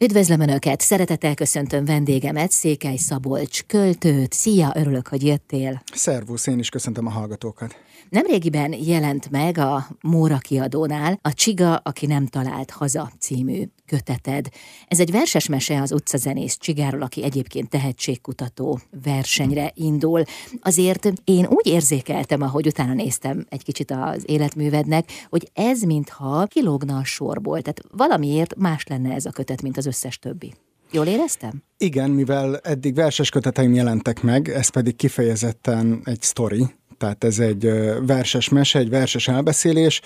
[0.00, 0.80] Üdvözlöm Önöket!
[0.80, 4.32] Szeretettel köszöntöm vendégemet, Székely Szabolcs költőt.
[4.32, 5.82] Szia, örülök, hogy jöttél.
[5.94, 7.76] Szervusz, én is köszöntöm a hallgatókat.
[8.10, 14.48] Nemrégiben jelent meg a Móra kiadónál a Csiga, aki nem talált haza című köteted.
[14.86, 20.22] Ez egy verses mese az utcazenész Csigáról, aki egyébként tehetségkutató versenyre indul.
[20.60, 26.96] Azért én úgy érzékeltem, ahogy utána néztem egy kicsit az életművednek, hogy ez mintha kilógna
[26.96, 27.62] a sorból.
[27.62, 30.54] Tehát valamiért más lenne ez a kötet, mint az összes többi.
[30.90, 31.62] Jól éreztem?
[31.78, 36.66] Igen, mivel eddig verses köteteim jelentek meg, ez pedig kifejezetten egy sztori,
[36.98, 37.72] tehát ez egy
[38.06, 40.00] verses mese, egy verses elbeszélés.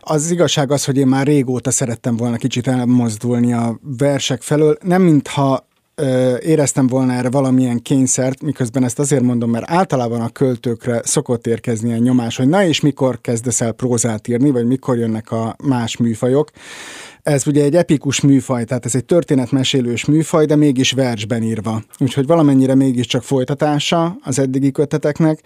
[0.00, 5.02] Az igazság az, hogy én már régóta szerettem volna kicsit elmozdulni a versek felől, nem
[5.02, 5.66] mintha
[6.40, 11.92] éreztem volna erre valamilyen kényszert, miközben ezt azért mondom, mert általában a költőkre szokott érkezni
[11.92, 15.96] a nyomás, hogy na és mikor kezdesz el prózát írni, vagy mikor jönnek a más
[15.96, 16.50] műfajok.
[17.22, 21.82] Ez ugye egy epikus műfaj, tehát ez egy történetmesélős műfaj, de mégis versben írva.
[21.98, 25.40] Úgyhogy valamennyire mégiscsak folytatása az eddigi köteteknek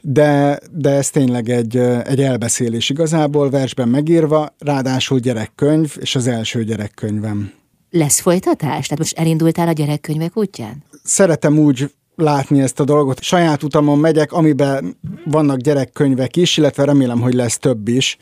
[0.00, 6.64] de, de ez tényleg egy, egy elbeszélés igazából, versben megírva, ráadásul gyerekkönyv, és az első
[6.64, 7.52] gyerekkönyvem.
[7.90, 8.84] Lesz folytatás?
[8.84, 10.84] Tehát most elindultál a gyerekkönyvek útján?
[11.04, 13.22] Szeretem úgy látni ezt a dolgot.
[13.22, 18.16] Saját utamon megyek, amiben vannak gyerekkönyvek is, illetve remélem, hogy lesz több is.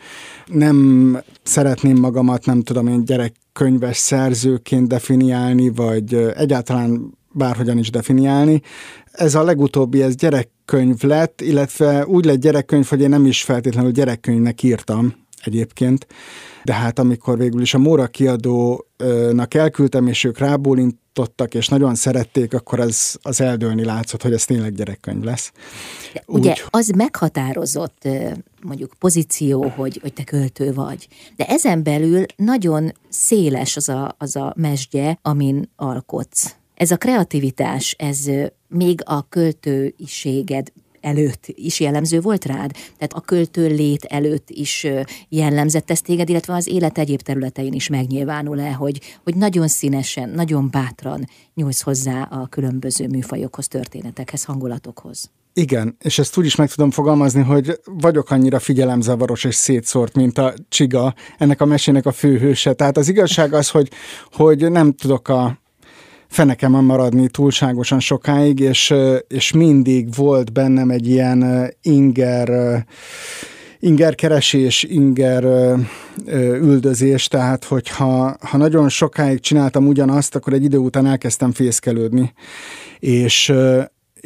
[0.46, 8.62] Nem szeretném magamat, nem tudom én gyerekkönyves szerzőként definiálni, vagy egyáltalán bárhogyan is definiálni.
[9.12, 13.90] Ez a legutóbbi, ez gyerekkönyv lett, illetve úgy lett gyerekkönyv, hogy én nem is feltétlenül
[13.90, 16.06] gyerekkönyvnek írtam egyébként,
[16.64, 22.54] de hát amikor végül is a Móra kiadónak elküldtem, és ők rábólintottak, és nagyon szerették,
[22.54, 25.52] akkor az, az eldőlni látszott, hogy ez tényleg gyerekkönyv lesz.
[26.26, 26.40] Úgy...
[26.40, 28.08] Ugye az meghatározott
[28.62, 34.36] mondjuk pozíció, hogy, hogy te költő vagy, de ezen belül nagyon széles az a, az
[34.36, 36.56] a mesdje, amin alkotsz.
[36.76, 38.30] Ez a kreativitás, ez
[38.68, 42.72] még a költőiséged előtt is jellemző volt rád?
[42.72, 44.86] Tehát a költő lét előtt is
[45.28, 50.70] jellemzett ez téged, illetve az élet egyéb területein is megnyilvánul-e, hogy, hogy nagyon színesen, nagyon
[50.70, 55.30] bátran nyúlsz hozzá a különböző műfajokhoz, történetekhez, hangulatokhoz?
[55.52, 60.38] Igen, és ezt úgy is meg tudom fogalmazni, hogy vagyok annyira figyelemzavaros és szétszórt, mint
[60.38, 62.72] a csiga, ennek a mesének a főhőse.
[62.72, 63.90] Tehát az igazság az, hogy,
[64.32, 65.58] hogy nem tudok a,
[66.36, 68.94] fenekemen maradni túlságosan sokáig, és,
[69.28, 72.84] és mindig volt bennem egy ilyen inger
[73.80, 75.44] inger keresés, inger
[76.60, 82.32] üldözés, tehát hogyha ha nagyon sokáig csináltam ugyanazt, akkor egy idő után elkezdtem fészkelődni,
[82.98, 83.52] és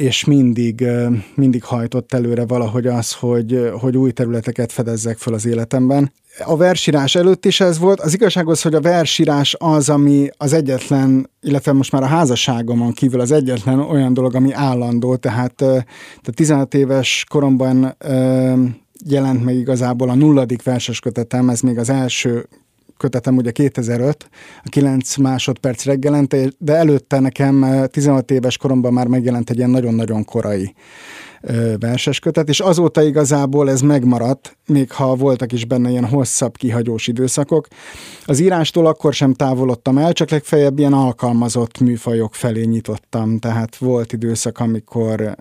[0.01, 0.87] és mindig,
[1.35, 6.13] mindig hajtott előre valahogy az, hogy, hogy új területeket fedezzek fel az életemben.
[6.45, 8.01] A versírás előtt is ez volt.
[8.01, 12.93] Az igazság az, hogy a versírás az, ami az egyetlen, illetve most már a házasságomon
[12.93, 17.97] kívül az egyetlen olyan dolog, ami állandó, tehát, tehát 15 éves koromban
[19.07, 22.49] jelent meg igazából a nulladik verses kötetem, ez még az első
[23.01, 24.29] kötetem ugye 2005,
[24.65, 30.25] a 9 másodperc reggelente, de előtte nekem 16 éves koromban már megjelent egy ilyen nagyon-nagyon
[30.25, 30.75] korai
[31.79, 37.07] verses kötet, és azóta igazából ez megmaradt, még ha voltak is benne ilyen hosszabb, kihagyós
[37.07, 37.67] időszakok.
[38.25, 44.13] Az írástól akkor sem távolodtam el, csak legfeljebb ilyen alkalmazott műfajok felé nyitottam, tehát volt
[44.13, 45.37] időszak, amikor,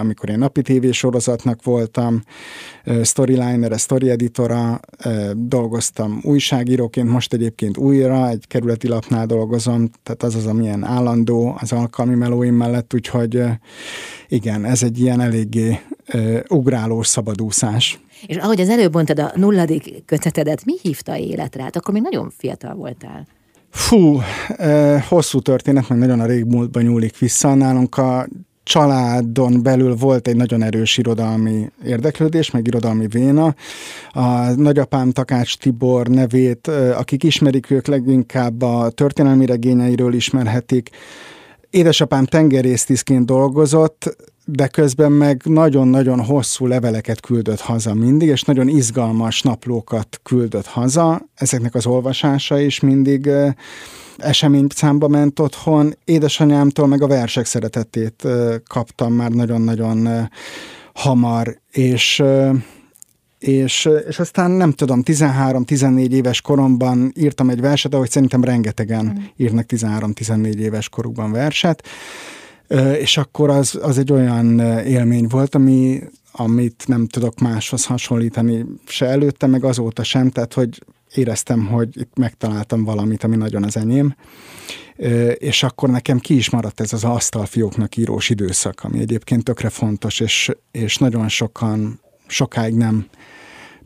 [0.00, 2.22] amikor én napi tévésorozatnak voltam,
[3.02, 4.80] storyliner, story editora,
[5.32, 11.72] dolgoztam újságíróként, most egyébként újra egy kerületi lapnál dolgozom, tehát az az, amilyen állandó az
[11.72, 13.42] alkalmi melóim mellett, úgyhogy
[14.28, 15.80] igen, ez egy ilyen eléggé
[16.48, 18.00] ugrálós szabadúszás.
[18.26, 21.62] És ahogy az előbb mondtad, a nulladik kötetedet mi hívta életre?
[21.62, 23.26] Hát akkor még nagyon fiatal voltál.
[23.70, 24.20] Fú,
[25.08, 27.54] hosszú történet, meg nagyon a régmúltban nyúlik vissza.
[27.54, 28.26] Nálunk a
[28.62, 33.54] családon belül volt egy nagyon erős irodalmi érdeklődés, meg irodalmi véna.
[34.12, 36.66] A nagyapám Takács Tibor nevét,
[36.96, 40.90] akik ismerik ők leginkább a történelmi regényeiről ismerhetik.
[41.70, 49.42] Édesapám tengerésztiszként dolgozott, de közben meg nagyon-nagyon hosszú leveleket küldött haza mindig, és nagyon izgalmas
[49.42, 51.28] naplókat küldött haza.
[51.34, 53.30] Ezeknek az olvasása is mindig
[54.16, 55.94] eseményszámba ment otthon.
[56.04, 58.28] Édesanyámtól meg a versek szeretetét
[58.66, 60.28] kaptam már nagyon-nagyon
[60.92, 62.22] hamar, és
[63.38, 69.24] és, és aztán nem tudom, 13-14 éves koromban írtam egy verset, ahogy szerintem rengetegen mm.
[69.36, 71.82] írnak 13-14 éves korukban verset,
[72.98, 76.00] és akkor az, az egy olyan élmény volt, ami,
[76.32, 80.82] amit nem tudok máshoz hasonlítani se előtte, meg azóta sem, tehát hogy
[81.14, 84.14] éreztem, hogy itt megtaláltam valamit, ami nagyon az enyém.
[85.34, 90.20] És akkor nekem ki is maradt ez az asztalfióknak írós időszak, ami egyébként tökre fontos,
[90.20, 93.06] és, és nagyon sokan sokáig nem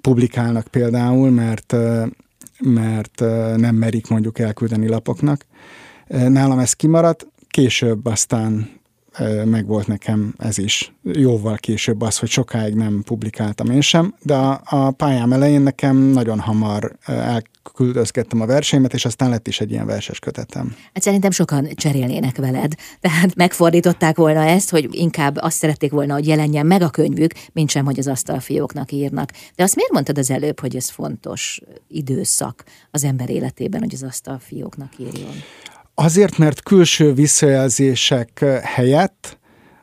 [0.01, 1.75] publikálnak például, mert,
[2.59, 3.21] mert
[3.57, 5.47] nem merik mondjuk elküldeni lapoknak.
[6.07, 7.27] Nálam ez kimaradt,
[7.59, 8.71] később aztán
[9.45, 10.95] meg volt nekem ez is.
[11.03, 15.97] Jóval később az, hogy sokáig nem publikáltam én sem, de a, a pályám elején nekem
[15.97, 20.77] nagyon hamar elküldözgettem a verseimet, és aztán lett is egy ilyen verses kötetem.
[20.95, 22.73] Hát szerintem sokan cserélnének veled.
[23.01, 27.71] Tehát megfordították volna ezt, hogy inkább azt szerették volna, hogy jelenjen meg a könyvük, mint
[27.71, 29.31] sem, hogy az asztalfióknak írnak.
[29.55, 34.03] De azt miért mondtad az előbb, hogy ez fontos időszak az ember életében, hogy az
[34.03, 35.35] asztalfióknak írjon?
[36.01, 39.39] Azért, mert külső visszajelzések helyett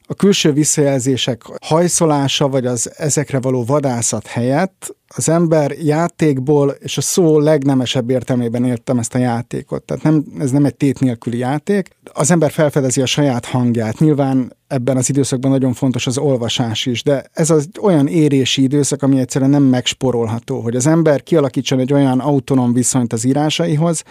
[0.08, 7.02] a külső visszajelzések hajszolása, vagy az ezekre való vadászat helyett az ember játékból, és a
[7.02, 9.84] szó legnemesebb értelmében értem ezt a játékot.
[9.84, 11.90] Tehát nem, ez nem egy tét nélküli játék.
[12.14, 14.00] Az ember felfedezi a saját hangját.
[14.00, 19.04] Nyilván ebben az időszakban nagyon fontos az olvasás is, de ez az olyan érési időszak,
[19.04, 24.04] ami egyszerűen nem megsporolható, hogy az ember kialakítson egy olyan autonóm viszonyt az írásaihoz,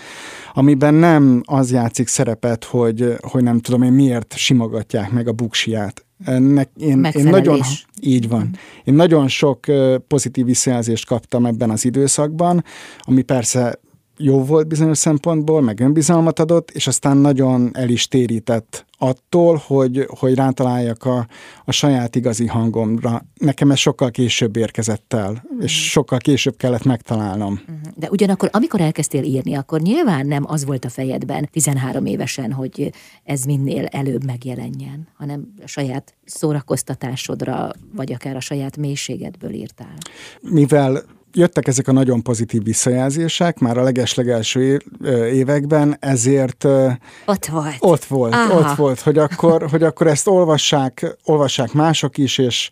[0.53, 6.05] amiben nem az játszik szerepet, hogy, hogy nem tudom én miért simogatják meg a buksiát.
[6.25, 7.61] Ennek én, én nagyon,
[8.01, 8.51] így van.
[8.85, 9.67] Én nagyon sok
[10.09, 12.65] pozitív visszajelzést kaptam ebben az időszakban,
[13.01, 13.79] ami persze
[14.17, 20.07] jó volt bizonyos szempontból, meg önbizalmat adott, és aztán nagyon el is térített attól, hogy,
[20.19, 21.27] hogy rátaláljak a,
[21.65, 23.25] a saját igazi hangomra.
[23.35, 25.31] Nekem ez sokkal később érkezett el,
[25.61, 25.89] és mhm.
[25.89, 27.53] sokkal később kellett megtalálnom.
[27.67, 27.75] Mhm.
[27.97, 32.93] De ugyanakkor, amikor elkezdtél írni, akkor nyilván nem az volt a fejedben 13 évesen, hogy
[33.25, 39.95] ez minél előbb megjelenjen, hanem a saját szórakoztatásodra, vagy akár a saját mélységedből írtál.
[40.41, 41.03] Mivel
[41.35, 44.83] jöttek ezek a nagyon pozitív visszajelzések már a legeslegelső
[45.33, 46.65] években, ezért
[47.27, 47.77] ott volt.
[47.79, 48.59] Ott volt, Aha.
[48.59, 52.71] ott volt, hogy akkor, hogy akkor ezt olvassák, olvassák mások is, és,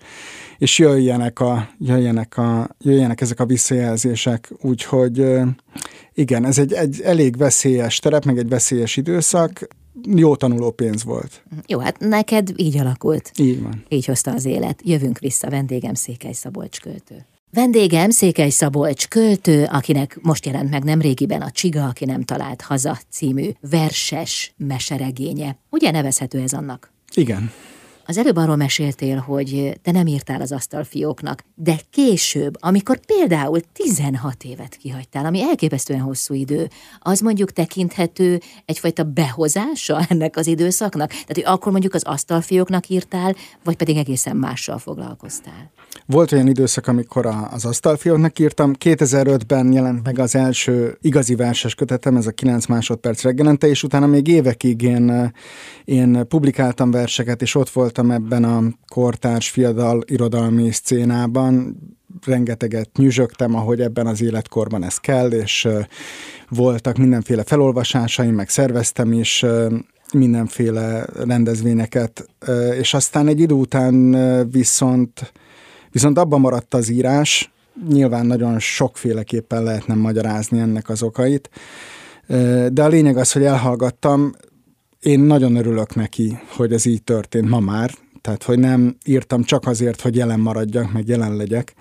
[0.59, 4.53] és jöjjenek, a, jöjjenek, a, jöjjenek ezek a visszajelzések.
[4.61, 5.27] Úgyhogy
[6.15, 9.69] igen, ez egy, egy elég veszélyes terep, meg egy veszélyes időszak,
[10.15, 11.43] jó tanuló pénz volt.
[11.67, 13.31] Jó, hát neked így alakult.
[13.39, 13.85] Így van.
[13.89, 14.81] Így hozta az élet.
[14.85, 17.27] Jövünk vissza, vendégem Székely Szabolcs költő.
[17.55, 22.99] Vendégem Székely Szabolcs költő, akinek most jelent meg nemrégiben a Csiga, aki nem talált haza
[23.11, 25.57] című verses meseregénye.
[25.71, 26.93] Ugye nevezhető ez annak?
[27.15, 27.53] Igen.
[28.13, 34.45] Az előbb arról meséltél, hogy te nem írtál az asztalfióknak, de később, amikor például 16
[34.45, 36.69] évet kihagytál, ami elképesztően hosszú idő,
[36.99, 41.09] az mondjuk tekinthető egyfajta behozása ennek az időszaknak?
[41.09, 45.71] Tehát, hogy akkor mondjuk az asztalfióknak írtál, vagy pedig egészen mással foglalkoztál?
[46.07, 48.73] Volt olyan időszak, amikor az asztalfióknak írtam.
[48.79, 54.07] 2005-ben jelent meg az első igazi verses kötetem, ez a 9 másodperc reggelente, és utána
[54.07, 55.33] még évekig én,
[55.85, 61.77] én publikáltam verseket, és ott voltam ebben a kortárs fiadal irodalmi szcénában,
[62.25, 65.69] rengeteget nyüzsögtem, ahogy ebben az életkorban ez kell, és
[66.49, 69.45] voltak mindenféle felolvasásaim, meg szerveztem is
[70.15, 72.27] mindenféle rendezvényeket,
[72.81, 74.17] és aztán egy idő után
[74.51, 75.33] viszont
[75.93, 77.53] Viszont abban maradt az írás,
[77.89, 81.51] nyilván nagyon sokféleképpen lehetne magyarázni ennek az okait,
[82.69, 84.35] de a lényeg az, hogy elhallgattam,
[85.03, 87.91] én nagyon örülök neki, hogy ez így történt ma már,
[88.21, 91.75] tehát hogy nem írtam csak azért, hogy jelen maradjak, meg jelen legyek.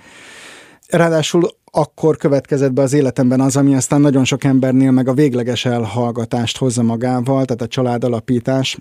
[0.87, 5.65] Ráadásul akkor következett be az életemben az, ami aztán nagyon sok embernél meg a végleges
[5.65, 8.77] elhallgatást hozza magával, tehát a családalapítás.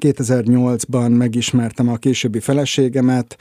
[0.00, 3.36] 2008-ban megismertem a későbbi feleségemet,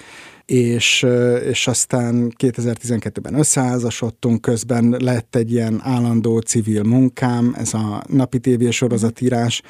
[0.45, 1.05] és,
[1.49, 9.61] és aztán 2012-ben összeházasodtunk, közben lett egy ilyen állandó civil munkám, ez a napi tévésorozatírás,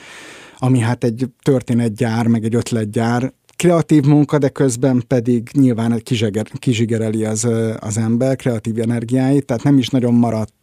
[0.57, 7.25] ami hát egy történetgyár, meg egy ötletgyár, kreatív munka, de közben pedig nyilván kizsiger, kizsigereli
[7.25, 7.47] az,
[7.79, 10.53] az ember kreatív energiáit, tehát nem is nagyon maradt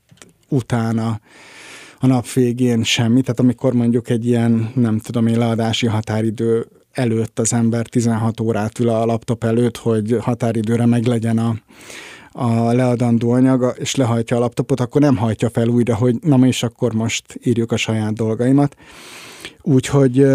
[0.49, 1.21] utána
[1.99, 7.39] a nap végén semmi, tehát amikor mondjuk egy ilyen, nem tudom én, leadási határidő előtt
[7.39, 11.57] az ember 16 órát ül a laptop előtt, hogy határidőre meglegyen a,
[12.33, 16.63] a leadandó anyaga, és lehajtja a laptopot, akkor nem hajtja fel újra, hogy na és
[16.63, 18.77] akkor most írjuk a saját dolgaimat.
[19.63, 20.27] Úgyhogy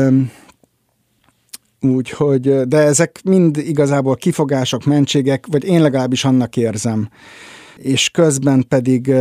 [1.82, 7.10] Úgyhogy, de ezek mind igazából kifogások, mentségek, vagy én legalábbis annak érzem.
[7.76, 9.14] És közben pedig,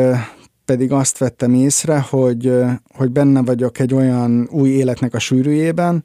[0.65, 2.53] pedig azt vettem észre, hogy,
[2.95, 6.03] hogy benne vagyok egy olyan új életnek a sűrűjében,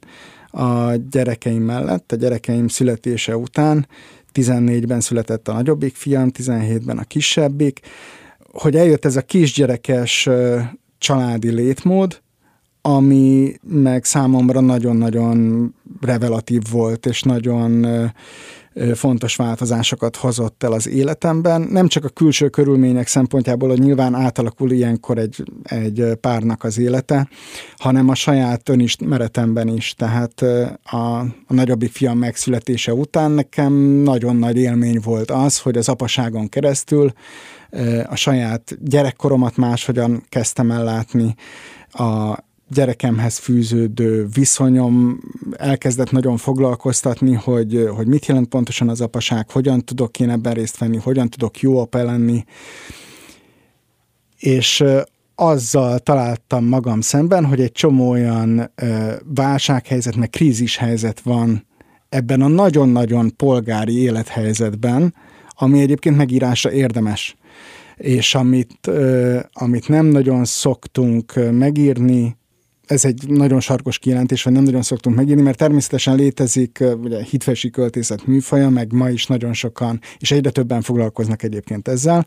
[0.50, 3.86] a gyerekeim mellett, a gyerekeim születése után.
[4.34, 7.80] 14-ben született a nagyobbik fiam, 17-ben a kisebbik,
[8.52, 10.28] hogy eljött ez a kisgyerekes
[10.98, 12.21] családi létmód,
[12.82, 17.86] ami meg számomra nagyon-nagyon revelatív volt, és nagyon
[18.94, 21.60] fontos változásokat hozott el az életemben.
[21.60, 27.28] Nem csak a külső körülmények szempontjából, hogy nyilván átalakul ilyenkor egy, egy párnak az élete,
[27.76, 29.94] hanem a saját önismeretemben is.
[29.94, 30.42] Tehát
[30.82, 33.72] a, a nagyobbik fiam megszületése után nekem
[34.04, 37.12] nagyon nagy élmény volt az, hogy az apaságon keresztül
[38.04, 41.34] a saját gyerekkoromat máshogyan kezdtem el látni,
[41.92, 42.38] a
[42.72, 45.20] gyerekemhez fűződő viszonyom
[45.56, 50.78] elkezdett nagyon foglalkoztatni, hogy, hogy mit jelent pontosan az apaság, hogyan tudok én ebben részt
[50.78, 52.44] venni, hogyan tudok jó apa lenni.
[54.38, 54.84] És
[55.34, 58.72] azzal találtam magam szemben, hogy egy csomó olyan
[59.34, 61.66] válsághelyzet, meg krízishelyzet van
[62.08, 65.14] ebben a nagyon-nagyon polgári élethelyzetben,
[65.48, 67.36] ami egyébként megírásra érdemes
[67.96, 68.90] és amit,
[69.52, 72.36] amit nem nagyon szoktunk megírni,
[72.92, 77.70] ez egy nagyon sarkos kijelentés, hogy nem nagyon szoktunk megírni, mert természetesen létezik ugye, hitfesi
[77.70, 82.26] költészet műfaja, meg ma is nagyon sokan, és egyre többen foglalkoznak egyébként ezzel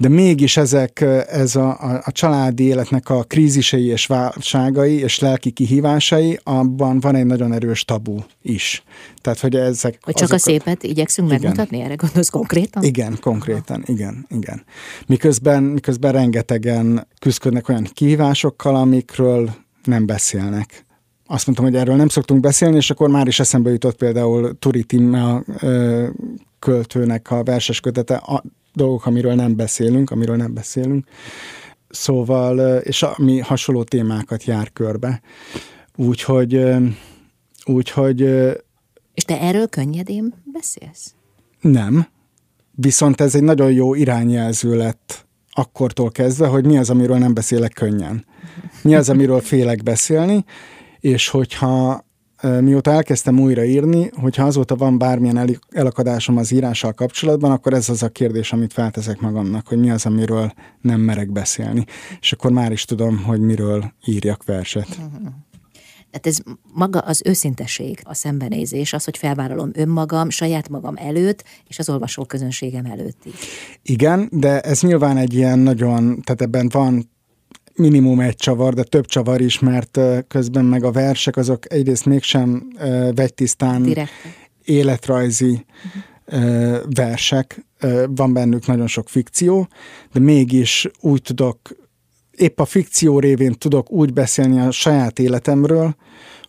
[0.00, 5.50] de mégis ezek, ez a, a, a családi életnek a krízisei és válságai és lelki
[5.50, 8.82] kihívásai, abban van egy nagyon erős tabu is.
[9.20, 9.98] Tehát, hogy ezek...
[10.02, 12.82] Hogy csak azokat, a szépet igyekszünk igen, megmutatni, erre gondolsz konkrétan?
[12.82, 14.64] Igen, konkrétan, igen, igen.
[15.06, 19.50] Miközben, miközben rengetegen küzdködnek olyan kihívásokkal, amikről
[19.84, 20.84] nem beszélnek
[21.26, 24.84] azt mondtam, hogy erről nem szoktunk beszélni, és akkor már is eszembe jutott például Turi
[24.84, 25.44] Timmel
[26.58, 28.22] költőnek a verses kötete,
[28.72, 31.06] dolgok, amiről nem beszélünk, amiről nem beszélünk.
[31.88, 35.20] Szóval, és ami hasonló témákat jár körbe.
[35.96, 36.64] Úgyhogy,
[37.64, 38.20] úgyhogy...
[39.14, 41.14] És te erről könnyedén beszélsz?
[41.60, 42.06] Nem.
[42.70, 47.72] Viszont ez egy nagyon jó irányjelző lett akkortól kezdve, hogy mi az, amiről nem beszélek
[47.72, 48.24] könnyen.
[48.82, 50.44] Mi az, amiről félek beszélni,
[51.00, 52.04] és hogyha
[52.60, 58.02] mióta elkezdtem újra írni, hogyha azóta van bármilyen elakadásom az írással kapcsolatban, akkor ez az
[58.02, 61.84] a kérdés, amit felteszek magamnak, hogy mi az, amiről nem merek beszélni.
[62.20, 64.88] És akkor már is tudom, hogy miről írjak verset.
[66.10, 66.38] Tehát ez
[66.74, 72.24] maga az őszinteség, a szembenézés, az, hogy felvállalom önmagam, saját magam előtt, és az olvasó
[72.24, 73.34] közönségem előtt is.
[73.82, 77.10] Igen, de ez nyilván egy ilyen nagyon, tehát ebben van
[77.80, 82.68] minimum egy csavar, de több csavar is, mert közben meg a versek azok egyrészt mégsem
[83.14, 84.10] vegytisztán Direkt.
[84.64, 85.64] életrajzi
[86.26, 86.78] uh-huh.
[86.94, 87.64] versek,
[88.08, 89.68] van bennük nagyon sok fikció,
[90.12, 91.58] de mégis úgy tudok,
[92.30, 95.94] épp a fikció révén tudok úgy beszélni a saját életemről,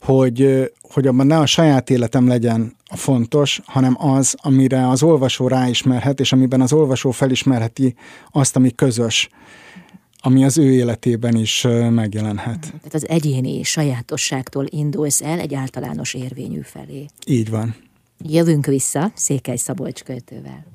[0.02, 5.48] hogy, hogy abban ne a saját életem legyen a fontos, hanem az, amire az olvasó
[5.48, 7.96] ráismerhet, és amiben az olvasó felismerheti
[8.32, 9.30] azt, ami közös
[10.22, 12.60] ami az ő életében is megjelenhet.
[12.60, 17.06] Tehát az egyéni sajátosságtól indulsz el egy általános érvényű felé.
[17.26, 17.76] Így van.
[18.24, 20.66] Jövünk vissza Székely Szabolcs költővel.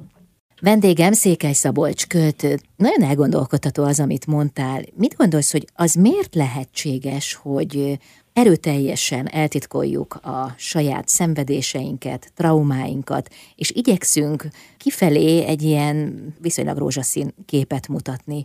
[0.61, 2.59] Vendégem Székely Szabolcs költő.
[2.77, 4.83] Nagyon elgondolkodható az, amit mondtál.
[4.95, 7.99] Mit gondolsz, hogy az miért lehetséges, hogy
[8.33, 18.45] erőteljesen eltitkoljuk a saját szenvedéseinket, traumáinkat, és igyekszünk kifelé egy ilyen viszonylag rózsaszín képet mutatni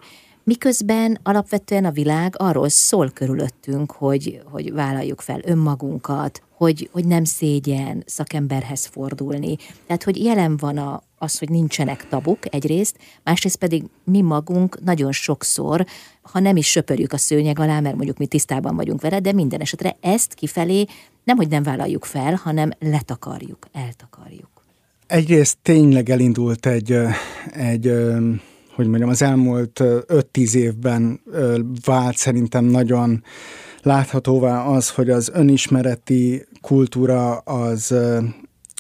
[0.52, 7.24] miközben alapvetően a világ arról szól körülöttünk, hogy, hogy vállaljuk fel önmagunkat, hogy, hogy nem
[7.24, 9.56] szégyen szakemberhez fordulni.
[9.88, 15.12] Tehát, hogy jelen van a, az, hogy nincsenek tabuk egyrészt, másrészt pedig mi magunk nagyon
[15.12, 15.86] sokszor,
[16.22, 19.62] ha nem is söpörjük a szőnyeg alá, mert mondjuk mi tisztában vagyunk vele, de minden
[19.62, 20.86] esetre ezt kifelé
[21.24, 24.50] nem, hogy nem vállaljuk fel, hanem letakarjuk, eltakarjuk.
[25.08, 26.98] Egyrészt tényleg elindult egy,
[27.52, 27.92] egy
[28.76, 31.22] hogy mondjam, az elmúlt 5-10 évben
[31.86, 33.24] vált szerintem nagyon
[33.82, 37.96] láthatóvá az, hogy az önismereti kultúra az,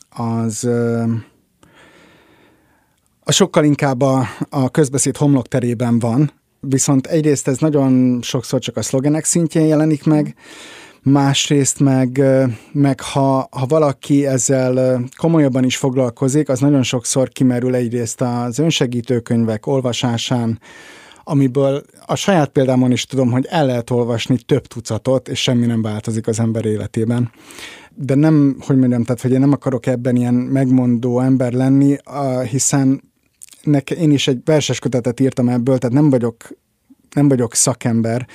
[0.09, 0.67] az
[3.23, 8.81] a sokkal inkább a, a közbeszéd homlokterében van, viszont egyrészt ez nagyon sokszor csak a
[8.81, 10.35] szlogenek szintjén jelenik meg,
[11.03, 12.21] másrészt meg,
[12.71, 19.67] meg ha, ha valaki ezzel komolyabban is foglalkozik, az nagyon sokszor kimerül egyrészt az önsegítőkönyvek
[19.67, 20.59] olvasásán,
[21.23, 25.81] amiből a saját példámon is tudom, hogy el lehet olvasni több tucatot, és semmi nem
[25.81, 27.31] változik az ember életében.
[27.95, 31.97] De nem, hogy mondjam, tehát hogy én nem akarok ebben ilyen megmondó ember lenni,
[32.49, 33.01] hiszen
[33.63, 36.35] nek, én is egy verses kötetet írtam ebből, tehát nem vagyok,
[37.13, 38.27] nem vagyok szakember,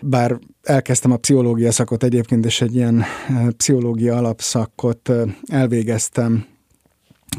[0.00, 3.04] bár elkezdtem a pszichológia szakot egyébként, és egy ilyen
[3.56, 5.10] pszichológia alapszakot
[5.46, 6.46] elvégeztem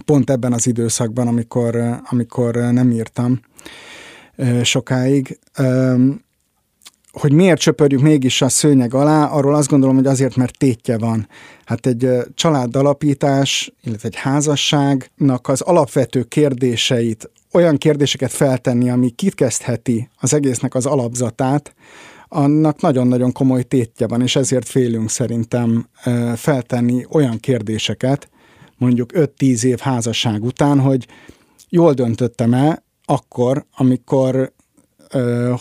[0.05, 3.39] pont ebben az időszakban, amikor, amikor nem írtam.
[4.63, 5.39] sokáig.
[7.11, 11.27] Hogy miért csöpörjük mégis a szőnyeg alá, arról azt gondolom, hogy azért, mert tétje van.
[11.65, 20.33] Hát egy családalapítás, illetve egy házasságnak az alapvető kérdéseit, olyan kérdéseket feltenni, ami kikezdheti az
[20.33, 21.73] egésznek az alapzatát,
[22.29, 25.89] annak nagyon-nagyon komoly tétje van, és ezért félünk szerintem
[26.36, 28.29] feltenni olyan kérdéseket,
[28.77, 31.07] mondjuk 5-10 év házasság után, hogy
[31.69, 34.53] jól döntöttem-e akkor, amikor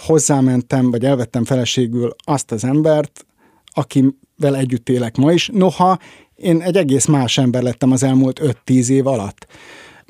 [0.06, 3.26] hozzámentem, vagy elvettem feleségül azt az embert,
[3.66, 5.50] akivel együtt élek ma is.
[5.52, 5.98] Noha
[6.36, 9.46] én egy egész más ember lettem az elmúlt 5-10 év alatt.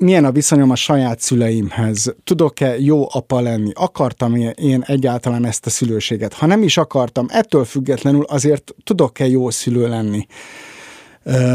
[0.03, 2.15] Milyen a viszonyom a saját szüleimhez?
[2.23, 3.71] Tudok-e jó apa lenni?
[3.73, 6.33] Akartam -e én egyáltalán ezt a szülőséget?
[6.33, 10.25] Ha nem is akartam, ettől függetlenül azért tudok-e jó szülő lenni?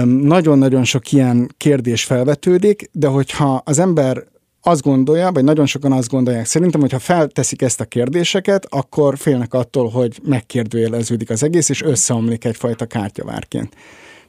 [0.05, 4.25] Nagyon-nagyon sok ilyen kérdés felvetődik, de hogyha az ember
[4.61, 9.19] azt gondolja, vagy nagyon sokan azt gondolják szerintem, hogy ha felteszik ezt a kérdéseket, akkor
[9.19, 13.75] félnek attól, hogy megkérdőjeleződik az egész, és összeomlik egyfajta kártyavárként.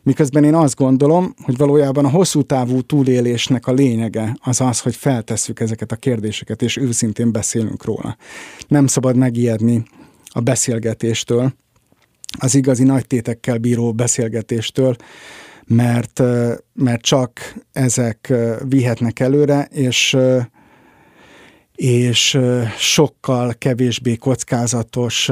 [0.05, 4.95] Miközben én azt gondolom, hogy valójában a hosszú távú túlélésnek a lényege az az, hogy
[4.95, 8.17] feltesszük ezeket a kérdéseket, és őszintén beszélünk róla.
[8.67, 9.83] Nem szabad megijedni
[10.25, 11.53] a beszélgetéstől,
[12.39, 14.95] az igazi nagy tétekkel bíró beszélgetéstől,
[15.65, 16.21] mert,
[16.73, 18.33] mert csak ezek
[18.67, 20.17] vihetnek előre, és,
[21.75, 22.39] és
[22.77, 25.31] sokkal kevésbé kockázatos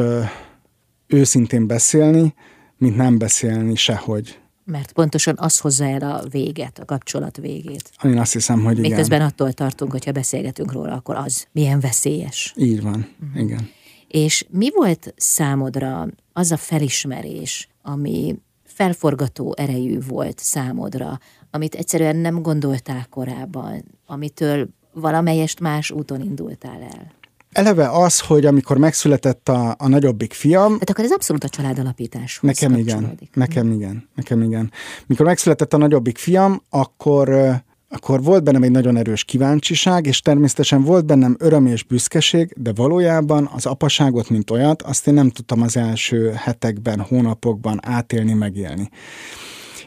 [1.08, 2.34] őszintén beszélni,
[2.78, 4.42] mint nem beszélni sehogy.
[4.66, 7.92] Mert pontosan az hozza el a véget, a kapcsolat végét.
[8.04, 8.90] Én azt hiszem, hogy igen.
[8.90, 12.54] Miközben attól tartunk, hogyha beszélgetünk róla, akkor az milyen veszélyes.
[12.58, 13.42] Így van, uh-huh.
[13.42, 13.70] igen.
[14.08, 21.20] És mi volt számodra az a felismerés, ami felforgató erejű volt számodra,
[21.52, 27.12] amit egyszerűen nem gondoltál korábban, amitől valamelyest más úton indultál el?
[27.54, 30.72] Eleve az, hogy amikor megszületett a, a nagyobbik fiam...
[30.72, 32.40] Tehát akkor ez abszolút a családalapítás.
[32.42, 34.72] Nekem igen, nekem igen, nekem igen.
[35.06, 37.62] Mikor megszületett a nagyobbik fiam, akkor
[37.94, 42.72] akkor volt bennem egy nagyon erős kíváncsiság, és természetesen volt bennem öröm és büszkeség, de
[42.76, 48.90] valójában az apaságot, mint olyat, azt én nem tudtam az első hetekben, hónapokban átélni, megélni.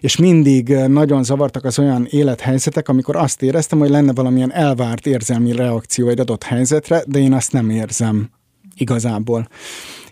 [0.01, 5.53] És mindig nagyon zavartak az olyan élethelyzetek, amikor azt éreztem, hogy lenne valamilyen elvárt érzelmi
[5.53, 8.31] reakció egy adott helyzetre, de én azt nem érzem
[8.77, 9.49] igazából.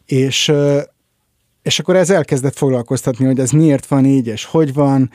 [0.06, 0.52] És,
[1.62, 5.10] és akkor ez elkezdett foglalkoztatni, hogy ez miért van így, és hogy van,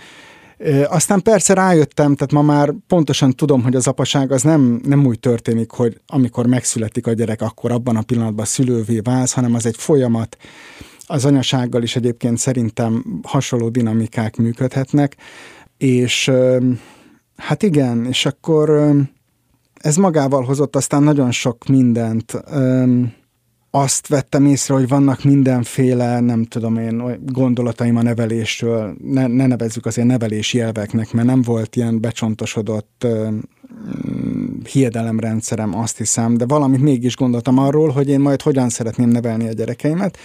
[0.88, 5.20] aztán persze rájöttem, tehát ma már pontosan tudom, hogy az apaság az nem, nem úgy
[5.20, 9.78] történik, hogy amikor megszületik a gyerek, akkor abban a pillanatban szülővé válsz, hanem az egy
[9.78, 10.38] folyamat.
[11.12, 15.16] Az anyasággal is egyébként szerintem hasonló dinamikák működhetnek,
[15.78, 16.32] és
[17.36, 18.92] hát igen, és akkor
[19.74, 22.44] ez magával hozott aztán nagyon sok mindent.
[23.72, 29.86] Azt vettem észre, hogy vannak mindenféle, nem tudom én, gondolataim a nevelésről, ne, ne nevezzük
[29.86, 33.34] azért nevelési elveknek, mert nem volt ilyen becsontosodott uh,
[34.72, 39.54] hiedelemrendszerem, azt hiszem, de valamit mégis gondoltam arról, hogy én majd hogyan szeretném nevelni a
[39.54, 40.18] gyerekeimet,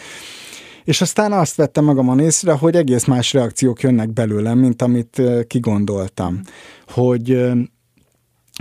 [0.84, 6.40] és aztán azt vettem magamon észre, hogy egész más reakciók jönnek belőlem, mint amit kigondoltam.
[6.86, 7.52] Hogy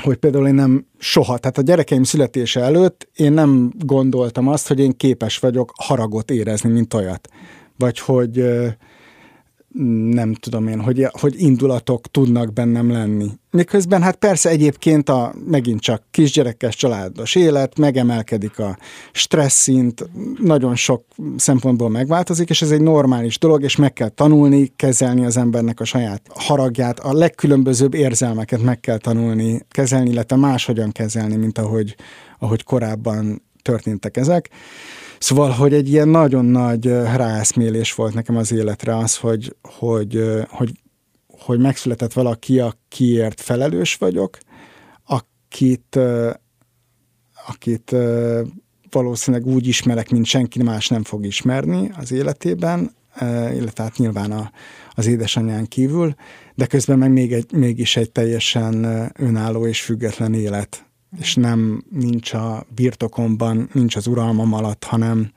[0.04, 4.80] hogy például én nem soha, tehát a gyerekeim születése előtt én nem gondoltam azt, hogy
[4.80, 7.28] én képes vagyok haragot érezni, mint olyat.
[7.78, 8.46] Vagy hogy
[10.12, 13.28] nem tudom én, hogy, hogy indulatok tudnak bennem lenni.
[13.52, 18.78] Miközben hát persze egyébként a megint csak kisgyerekes családos élet, megemelkedik a
[19.12, 20.10] stressz szint,
[20.40, 21.04] nagyon sok
[21.38, 25.86] szempontból megváltozik, és ez egy normális dolog, és meg kell tanulni, kezelni az embernek a
[25.86, 31.96] saját haragját, a legkülönbözőbb érzelmeket meg kell tanulni, kezelni, illetve máshogyan kezelni, mint ahogy,
[32.40, 34.50] ahogy korábban történtek ezek.
[35.24, 40.72] Szóval, hogy egy ilyen nagyon nagy ráeszmélés volt nekem az életre az, hogy, hogy, hogy,
[41.28, 44.38] hogy megszületett valaki, akiért felelős vagyok,
[45.04, 46.00] akit,
[47.48, 47.96] akit
[48.90, 52.96] valószínűleg úgy ismerek, mint senki más nem fog ismerni az életében,
[53.54, 54.52] illetve hát nyilván a,
[54.92, 56.16] az édesanyján kívül,
[56.56, 58.86] de közben meg még egy, mégis egy teljesen
[59.20, 60.86] önálló és független élet
[61.20, 65.32] és nem nincs a birtokomban, nincs az uralmam alatt, hanem,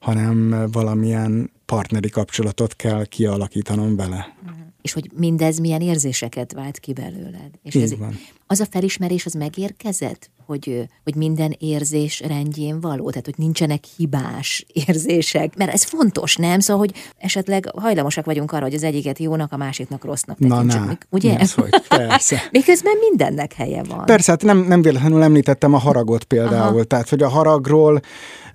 [0.00, 4.34] hanem valamilyen partneri kapcsolatot kell kialakítanom vele.
[4.82, 7.50] És hogy mindez milyen érzéseket vált ki belőled.
[7.62, 8.18] És Így ez, van.
[8.46, 14.66] Az a felismerés, az megérkezett, hogy, hogy minden érzés rendjén való, tehát hogy nincsenek hibás
[14.86, 16.60] érzések, mert ez fontos, nem?
[16.60, 20.80] Szóval, hogy esetleg hajlamosak vagyunk arra, hogy az egyiket jónak, a másiknak rossznak tekintsük.
[20.80, 21.38] Na, na, ugye?
[21.38, 22.42] Ez, hogy persze.
[22.50, 24.04] Miközben mindennek helye van.
[24.04, 26.84] Persze, hát nem, nem véletlenül említettem a haragot például, Aha.
[26.84, 28.00] tehát hogy a haragról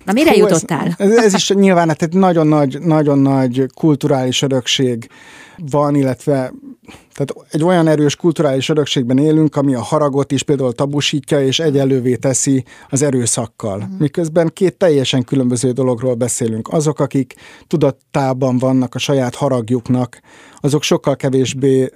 [0.04, 0.94] Na mire Hú, jutottál?
[0.98, 5.08] Ez, ez is nyilván hát egy nagyon nagy, nagyon nagy kulturális örökség
[5.70, 6.52] van, illetve
[7.14, 12.16] tehát egy olyan erős kulturális örökségben élünk, ami a haragot is például tabusítja és egyelővé
[12.16, 13.78] teszi az erőszakkal.
[13.78, 13.98] Uh-huh.
[13.98, 16.68] Miközben két teljesen különböző dologról beszélünk.
[16.68, 17.34] Azok, akik
[17.66, 20.20] tudattában vannak a saját haragjuknak,
[20.60, 21.90] azok sokkal kevésbé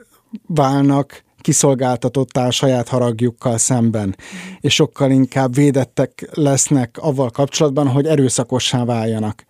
[0.47, 4.57] válnak kiszolgáltatottá a saját haragjukkal szemben, uh-huh.
[4.61, 9.45] és sokkal inkább védettek lesznek avval kapcsolatban, hogy erőszakossá váljanak.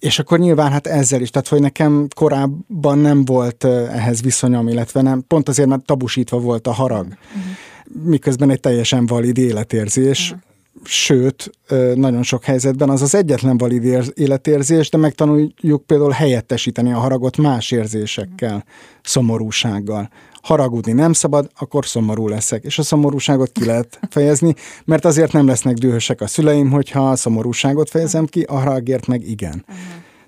[0.00, 5.02] És akkor nyilván hát ezzel is, tehát hogy nekem korábban nem volt ehhez viszonyom, illetve
[5.02, 8.04] nem, pont azért, mert tabusítva volt a harag, uh-huh.
[8.04, 10.40] miközben egy teljesen valid életérzés, uh-huh.
[10.84, 11.50] sőt,
[11.94, 13.84] nagyon sok helyzetben az az egyetlen valid
[14.14, 18.70] életérzés, de megtanuljuk például helyettesíteni a haragot más érzésekkel, uh-huh.
[19.02, 20.10] szomorúsággal
[20.42, 22.64] haragudni nem szabad, akkor szomorú leszek.
[22.64, 27.16] És a szomorúságot ki lehet fejezni, mert azért nem lesznek dühösek a szüleim, hogyha a
[27.16, 29.64] szomorúságot fejezem ki, a haragért meg igen.
[29.68, 29.84] Uh-huh.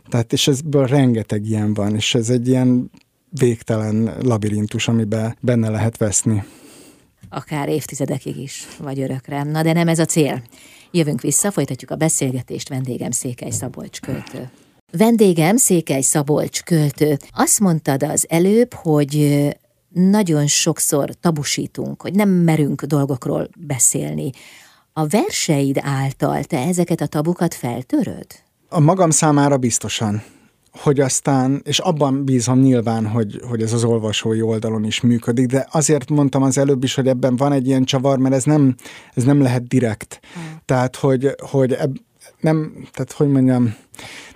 [0.08, 2.90] Tehát és ezből rengeteg ilyen van, és ez egy ilyen
[3.28, 6.44] végtelen labirintus, amiben benne lehet veszni.
[7.28, 9.42] Akár évtizedekig is, vagy örökre.
[9.42, 10.42] Na de nem ez a cél.
[10.90, 14.50] Jövünk vissza, folytatjuk a beszélgetést, vendégem Székely Szabolcs költő.
[14.90, 17.18] Vendégem Székely Szabolcs költő.
[17.30, 19.46] Azt mondtad az előbb, hogy
[19.92, 24.30] nagyon sokszor tabusítunk, hogy nem merünk dolgokról beszélni.
[24.92, 28.26] A verseid által te ezeket a tabukat feltöröd?
[28.68, 30.22] A magam számára biztosan
[30.78, 35.66] hogy aztán, és abban bízom nyilván, hogy, hogy ez az olvasói oldalon is működik, de
[35.70, 38.74] azért mondtam az előbb is, hogy ebben van egy ilyen csavar, mert ez nem,
[39.14, 40.20] ez nem lehet direkt.
[40.34, 40.60] Hmm.
[40.64, 41.96] Tehát, hogy, hogy eb,
[42.42, 43.74] nem, tehát hogy mondjam,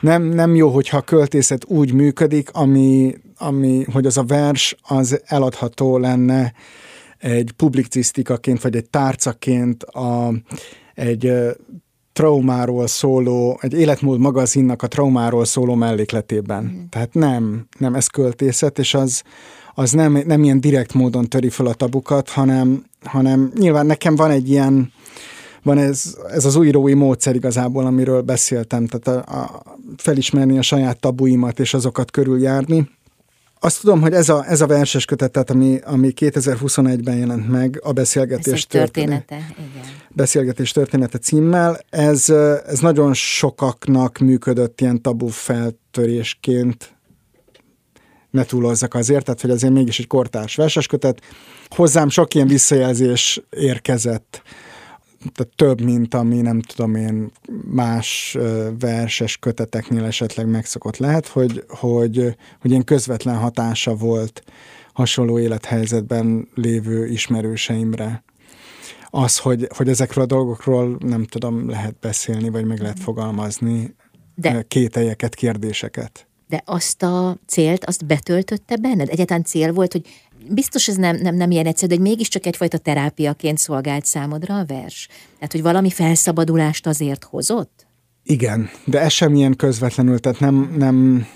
[0.00, 5.20] nem, nem jó, hogyha a költészet úgy működik, ami, ami, hogy az a vers az
[5.24, 6.52] eladható lenne
[7.18, 10.32] egy publicisztikaként, vagy egy tárcaként a,
[10.94, 11.32] egy
[12.12, 16.62] traumáról szóló, egy életmód magazinnak a traumáról szóló mellékletében.
[16.64, 16.84] Mm.
[16.88, 19.22] Tehát nem, nem ez költészet, és az,
[19.74, 24.30] az nem, nem ilyen direkt módon töri fel a tabukat, hanem, hanem nyilván nekem van
[24.30, 24.92] egy ilyen,
[25.66, 29.62] van ez, ez az újírói módszer igazából, amiről beszéltem, tehát a, a,
[29.96, 32.90] felismerni a saját tabuimat és azokat körüljárni.
[33.60, 37.92] Azt tudom, hogy ez a, ez a verses kötetet, ami, ami 2021-ben jelent meg, a
[37.92, 39.20] Beszélgetés története.
[39.24, 39.54] története.
[39.58, 39.84] Igen.
[40.10, 42.28] Beszélgetés története címmel, ez,
[42.66, 46.94] ez nagyon sokaknak működött ilyen tabu feltörésként,
[48.30, 51.20] ne túlozzak azért, tehát hogy azért mégis egy kortárs verseskötet.
[51.68, 54.42] Hozzám sok ilyen visszajelzés érkezett
[55.34, 57.30] tehát több, mint ami nem tudom én
[57.70, 58.36] más
[58.78, 64.42] verses köteteknél esetleg megszokott lehet, hogy, hogy, hogy ilyen közvetlen hatása volt
[64.92, 68.24] hasonló élethelyzetben lévő ismerőseimre.
[69.10, 73.94] Az, hogy, hogy ezekről a dolgokról nem tudom, lehet beszélni, vagy meg lehet fogalmazni
[74.34, 76.26] De kételyeket, kérdéseket.
[76.48, 79.08] De azt a célt, azt betöltötte benned?
[79.08, 80.06] Egyáltalán cél volt, hogy
[80.50, 85.08] biztos ez nem, nem, nem ilyen egyszerű, de mégiscsak egyfajta terápiaként szolgált számodra a vers?
[85.34, 87.86] Tehát, hogy valami felszabadulást azért hozott?
[88.28, 91.26] Igen, de ez sem ilyen közvetlenül, tehát nem, nem,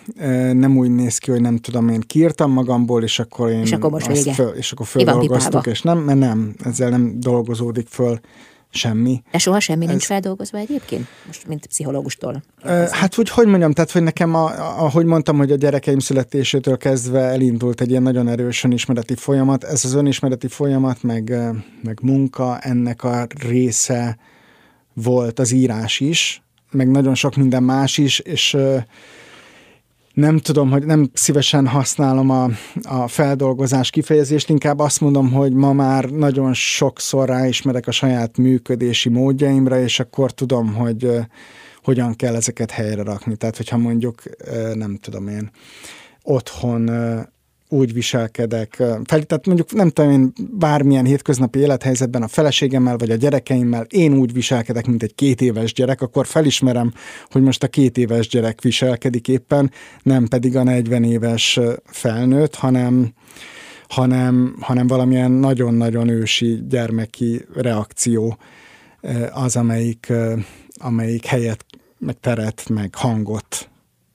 [0.58, 3.90] nem úgy néz ki, hogy nem tudom, én kiírtam magamból, és akkor én és akkor
[3.90, 8.20] most föl, és akkor földolgoztuk, és nem, mert nem, ezzel nem dolgozódik föl
[8.70, 9.22] semmi.
[9.30, 9.90] De soha semmi Ez...
[9.90, 11.06] nincs feldolgozva egyébként?
[11.26, 12.42] Most, mint pszichológustól.
[12.90, 17.20] Hát, hogy hogy mondjam, tehát, hogy nekem, a, ahogy mondtam, hogy a gyerekeim születésétől kezdve
[17.20, 19.64] elindult egy ilyen nagyon erős önismereti folyamat.
[19.64, 21.34] Ez az önismereti folyamat, meg,
[21.82, 24.18] meg munka, ennek a része
[24.94, 28.56] volt az írás is, meg nagyon sok minden más is, és
[30.20, 32.48] nem tudom, hogy nem szívesen használom a,
[32.82, 39.08] a feldolgozás kifejezést, inkább azt mondom, hogy ma már nagyon sokszor ráismerek a saját működési
[39.08, 41.10] módjaimra, és akkor tudom, hogy
[41.82, 43.36] hogyan kell ezeket helyre rakni.
[43.36, 44.22] Tehát, hogyha mondjuk,
[44.74, 45.50] nem tudom én,
[46.22, 46.90] otthon
[47.72, 53.14] úgy viselkedek, fel, tehát mondjuk nem tudom én bármilyen hétköznapi élethelyzetben a feleségemmel vagy a
[53.14, 56.92] gyerekeimmel én úgy viselkedek, mint egy két éves gyerek, akkor felismerem,
[57.30, 59.70] hogy most a két éves gyerek viselkedik éppen,
[60.02, 63.12] nem pedig a 40 éves felnőtt, hanem,
[63.88, 68.38] hanem, hanem valamilyen nagyon-nagyon ősi gyermeki reakció
[69.32, 70.12] az, amelyik,
[70.74, 71.64] amelyik helyet,
[71.98, 73.69] meg teret, meg hangot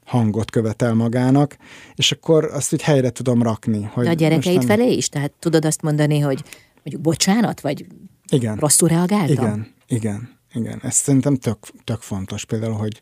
[0.06, 1.58] hangot követel magának,
[1.96, 3.84] és akkor azt úgy helyre tudom rakni.
[3.94, 4.68] Hogy a gyerekeid nem...
[4.68, 5.10] felé is?
[5.10, 6.44] Tehát tudod azt mondani, hogy
[6.76, 7.86] mondjuk bocsánat, vagy
[8.30, 8.56] Igen.
[8.56, 9.46] Rosszul reagáltam?
[9.46, 10.80] Igen, igen, igen.
[10.84, 13.02] Ez szerintem tök, tök fontos például, hogy,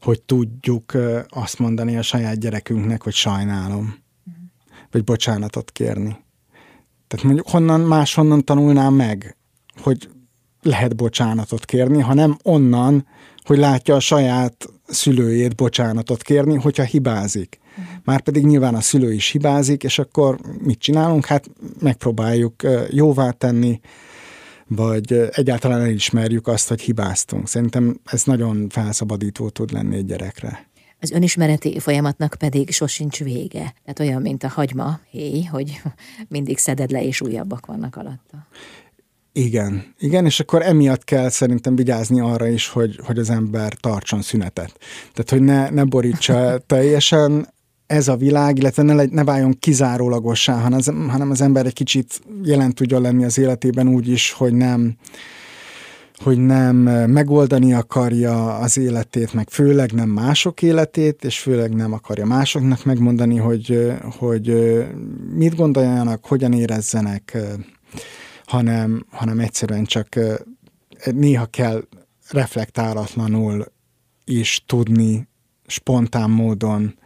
[0.00, 0.92] hogy tudjuk
[1.28, 3.96] azt mondani a saját gyerekünknek, hogy sajnálom,
[4.90, 6.24] vagy bocsánatot kérni.
[7.06, 9.36] Tehát mondjuk honnan máshonnan tanulnám meg,
[9.82, 10.08] hogy
[10.62, 13.06] lehet bocsánatot kérni, hanem onnan,
[13.42, 17.58] hogy látja a saját szülőjét bocsánatot kérni, hogyha hibázik.
[18.04, 21.26] Márpedig nyilván a szülő is hibázik, és akkor mit csinálunk?
[21.26, 23.80] Hát megpróbáljuk jóvá tenni,
[24.66, 27.48] vagy egyáltalán elismerjük azt, hogy hibáztunk.
[27.48, 30.68] Szerintem ez nagyon felszabadító tud lenni egy gyerekre.
[31.00, 33.74] Az önismereti folyamatnak pedig sosincs vége.
[33.84, 35.80] Tehát olyan, mint a hagyma, héj, hogy
[36.28, 38.46] mindig szeded le, és újabbak vannak alatta.
[39.38, 44.22] Igen, igen, és akkor emiatt kell szerintem vigyázni arra is, hogy, hogy az ember tartson
[44.22, 44.78] szünetet.
[45.12, 47.48] Tehát, hogy ne, ne borítsa teljesen
[47.86, 52.20] ez a világ, illetve ne, ne váljon kizárólagossá, hanem az, hanem az ember egy kicsit
[52.42, 54.96] jelen tudjon lenni az életében úgy is, hogy nem,
[56.16, 56.76] hogy nem
[57.10, 63.36] megoldani akarja az életét, meg főleg nem mások életét, és főleg nem akarja másoknak megmondani,
[63.36, 64.76] hogy, hogy
[65.34, 67.38] mit gondoljanak, hogyan érezzenek,
[68.46, 70.18] hanem, hanem egyszerűen csak
[71.04, 71.84] néha kell
[72.30, 73.66] reflektálatlanul
[74.24, 75.28] is tudni
[75.66, 76.98] spontán módon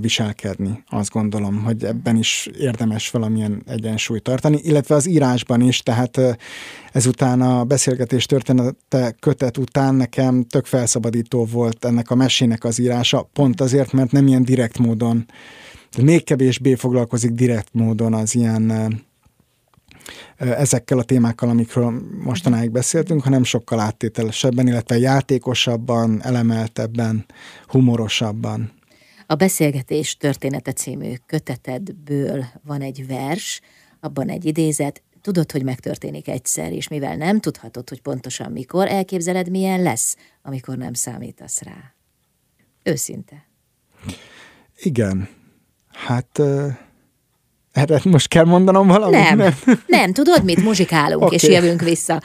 [0.00, 0.84] viselkedni.
[0.88, 6.20] Azt gondolom, hogy ebben is érdemes valamilyen egyensúlyt tartani, illetve az írásban is, tehát
[6.92, 13.28] ezután a beszélgetés története kötet után nekem tök felszabadító volt ennek a mesének az írása,
[13.32, 15.26] pont azért, mert nem ilyen direkt módon,
[16.02, 18.72] még kevésbé foglalkozik direkt módon az ilyen
[20.36, 27.24] ezekkel a témákkal, amikről mostanáig beszéltünk, hanem sokkal áttételesebben, illetve játékosabban, elemeltebben,
[27.66, 28.72] humorosabban.
[29.26, 33.60] A Beszélgetés története című kötetedből van egy vers,
[34.00, 39.50] abban egy idézet, tudod, hogy megtörténik egyszer, és mivel nem tudhatod, hogy pontosan mikor, elképzeled,
[39.50, 41.94] milyen lesz, amikor nem számítasz rá.
[42.82, 43.46] Őszinte.
[44.76, 45.28] Igen.
[45.88, 46.38] Hát...
[46.38, 46.72] Uh...
[47.72, 49.18] Erre most kell mondanom valamit?
[49.18, 49.54] Nem, nem,
[49.86, 50.62] nem tudod mit?
[50.62, 51.34] Muzsikálunk, okay.
[51.34, 52.22] és jövünk vissza.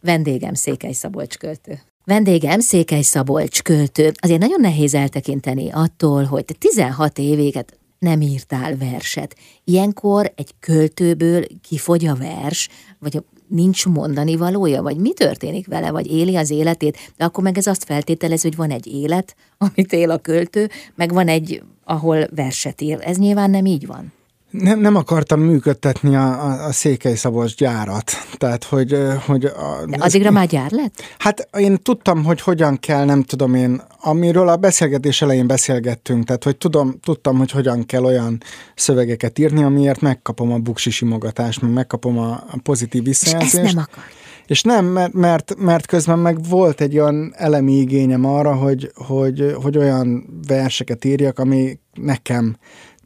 [0.00, 1.80] Vendégem Székely Szabolcs költő.
[2.04, 4.12] Vendégem Székely Szabolcs költő.
[4.20, 9.36] Azért nagyon nehéz eltekinteni attól, hogy te 16 évéget nem írtál verset.
[9.64, 16.06] Ilyenkor egy költőből kifogy a vers, vagy nincs mondani valója, vagy mi történik vele, vagy
[16.12, 19.36] éli az életét, de akkor meg ez azt feltételez, hogy van egy élet,
[19.74, 22.98] amit él a költő, meg van egy, ahol verset ír.
[23.00, 24.12] Ez nyilván nem így van
[24.50, 28.12] nem, nem akartam működtetni a, a, a Székely Szabolcs gyárat.
[28.36, 28.96] Tehát, hogy...
[29.26, 31.02] hogy a, De addigra már gyár lett?
[31.18, 36.44] Hát én tudtam, hogy hogyan kell, nem tudom én, amiről a beszélgetés elején beszélgettünk, tehát,
[36.44, 38.42] hogy tudom, tudtam, hogy hogyan kell olyan
[38.74, 43.54] szövegeket írni, amiért megkapom a buksi simogatást, meg megkapom a, a pozitív visszajelzést.
[43.54, 44.04] És ezt nem akar.
[44.46, 49.54] És nem, mert, mert, mert közben meg volt egy olyan elemi igényem arra, hogy, hogy,
[49.62, 52.56] hogy olyan verseket írjak, ami nekem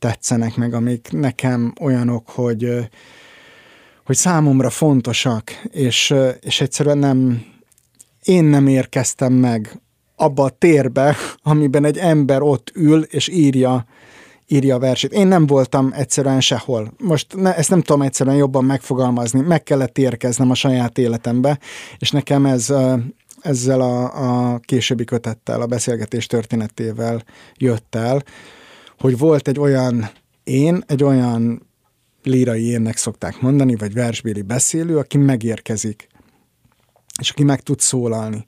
[0.03, 2.89] tetszenek meg, amik nekem olyanok, hogy,
[4.05, 7.45] hogy számomra fontosak, és, és egyszerűen nem,
[8.23, 9.81] én nem érkeztem meg
[10.17, 13.87] abba a térbe, amiben egy ember ott ül és írja,
[14.47, 15.13] írja a versét.
[15.13, 16.93] Én nem voltam egyszerűen sehol.
[16.99, 19.41] Most ne, ezt nem tudom egyszerűen jobban megfogalmazni.
[19.41, 21.59] Meg kellett érkeznem a saját életembe,
[21.99, 22.75] és nekem ez
[23.41, 27.23] ezzel a, a későbbi kötettel, a beszélgetés történetével
[27.57, 28.23] jött el,
[29.03, 30.11] hogy volt egy olyan
[30.45, 31.67] én, egy olyan
[32.23, 36.07] lírai énnek szokták mondani, vagy versbéli beszélő, aki megérkezik,
[37.21, 38.47] és aki meg tud szólalni.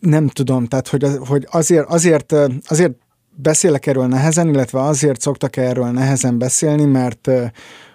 [0.00, 2.34] Nem tudom, tehát hogy, hogy azért, azért,
[2.66, 2.92] azért
[3.34, 7.30] beszélek erről nehezen, illetve azért szoktak erről nehezen beszélni, mert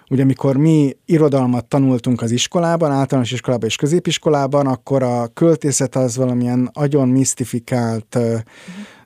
[0.10, 6.15] ugye amikor mi irodalmat tanultunk az iskolában, általános iskolában és középiskolában, akkor a költészet az
[6.17, 8.17] valamilyen agyon misztifikált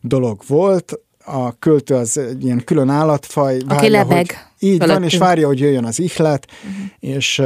[0.01, 3.55] dolog volt, a költő az egy ilyen külön állatfaj.
[3.55, 4.25] Aki várja, lebeg.
[4.25, 6.85] Hogy, így van, és várja, hogy jöjjön az ihlet, uh-huh.
[6.99, 7.41] és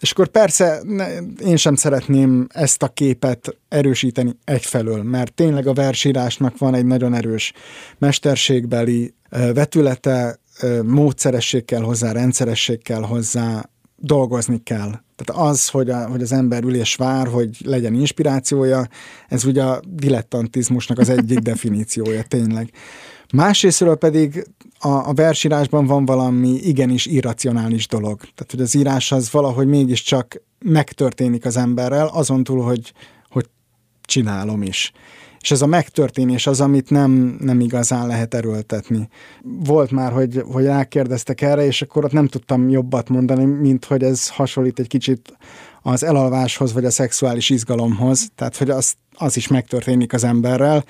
[0.00, 0.82] és akkor persze
[1.44, 7.14] én sem szeretném ezt a képet erősíteni egyfelől, mert tényleg a versírásnak van egy nagyon
[7.14, 7.52] erős
[7.98, 10.38] mesterségbeli vetülete,
[10.84, 14.90] módszeresség kell hozzá, rendszeresség kell hozzá, dolgozni kell.
[15.18, 18.88] Tehát az, hogy, a, hogy az ember ül és vár, hogy legyen inspirációja,
[19.28, 22.70] ez ugye a dilettantizmusnak az egyik definíciója tényleg.
[23.32, 24.46] Másrésztről pedig
[24.78, 28.18] a, a versírásban van valami igenis irracionális dolog.
[28.18, 32.92] Tehát, hogy az írás az valahogy mégiscsak megtörténik az emberrel, azon túl, hogy,
[33.28, 33.46] hogy
[34.02, 34.92] csinálom is
[35.40, 39.08] és ez a megtörténés az, amit nem, nem igazán lehet erőltetni.
[39.42, 44.02] Volt már, hogy, hogy elkérdeztek erre, és akkor ott nem tudtam jobbat mondani, mint hogy
[44.02, 45.36] ez hasonlít egy kicsit
[45.82, 50.84] az elalváshoz, vagy a szexuális izgalomhoz, tehát hogy az, az is megtörténik az emberrel,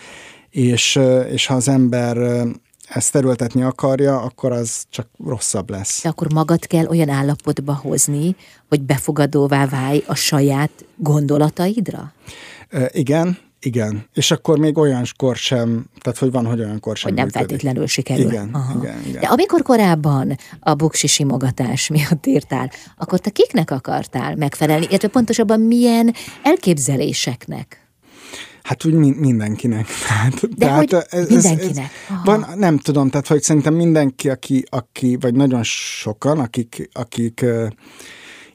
[0.51, 0.99] és,
[1.31, 2.47] és ha az ember
[2.89, 6.03] ezt terültetni akarja, akkor az csak rosszabb lesz.
[6.03, 8.37] De akkor magad kell olyan állapotba hozni,
[8.69, 12.13] hogy befogadóvá válj a saját gondolataidra?
[12.89, 14.07] Igen, igen.
[14.15, 17.49] És akkor még olyankor sem, tehát hogy van, hogy olyankor sem Hogy nem működik.
[17.49, 18.25] feltétlenül sikerül.
[18.25, 18.79] Igen, Aha.
[18.79, 19.21] igen, igen.
[19.21, 25.61] De amikor korábban a buksi simogatás miatt írtál, akkor te kiknek akartál megfelelni, illetve pontosabban
[25.61, 27.87] milyen elképzeléseknek?
[28.63, 29.87] Hát úgy mindenkinek.
[30.09, 31.69] Tehát, De tehát hogy ez, mindenkinek?
[31.69, 36.89] Ez, ez van, nem tudom, tehát hogy szerintem mindenki, aki, aki vagy nagyon sokan, akik,
[36.93, 37.45] akik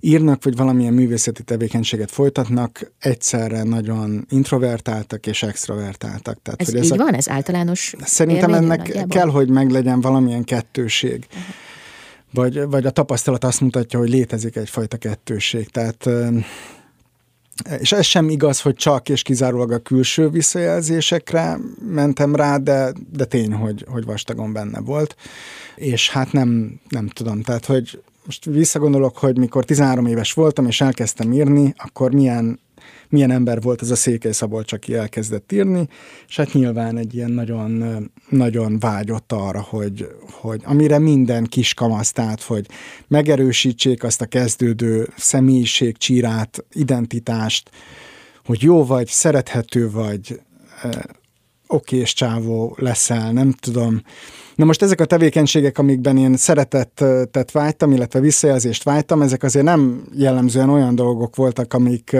[0.06, 6.42] írnak, vagy valamilyen művészeti tevékenységet folytatnak, egyszerre nagyon introvertáltak és extrovertáltak.
[6.42, 7.14] Tehát, ez hogy így a, van?
[7.14, 9.08] Ez általános Szerintem ennek nagyjából?
[9.08, 11.26] kell, hogy meglegyen valamilyen kettőség.
[11.28, 11.44] Uh-huh.
[12.34, 15.70] Vagy, vagy a tapasztalat azt mutatja, hogy létezik egyfajta kettőség.
[15.70, 16.10] Tehát
[17.80, 21.58] és ez sem igaz, hogy csak és kizárólag a külső visszajelzésekre
[21.90, 25.16] mentem rá, de, de tény, hogy, hogy vastagon benne volt.
[25.76, 30.82] És hát nem, nem tudom, tehát hogy most visszagondolok, hogy mikor 13 éves voltam, és
[30.82, 32.60] elkezdtem írni, akkor milyen,
[33.10, 35.88] milyen ember volt ez a Székely Szabolcs, aki elkezdett írni,
[36.28, 37.84] és hát nyilván egy ilyen nagyon,
[38.30, 42.68] nagyon vágyott arra, hogy, hogy amire minden kis kamasz, tehát, hogy
[43.08, 47.70] megerősítsék azt a kezdődő személyiség, csírát, identitást,
[48.46, 50.42] hogy jó vagy, szerethető vagy,
[51.74, 54.02] okés csávó leszel, nem tudom.
[54.56, 60.04] Na most ezek a tevékenységek, amikben én szeretettet vágytam, illetve visszajelzést vágytam, ezek azért nem
[60.16, 62.16] jellemzően olyan dolgok voltak, amik,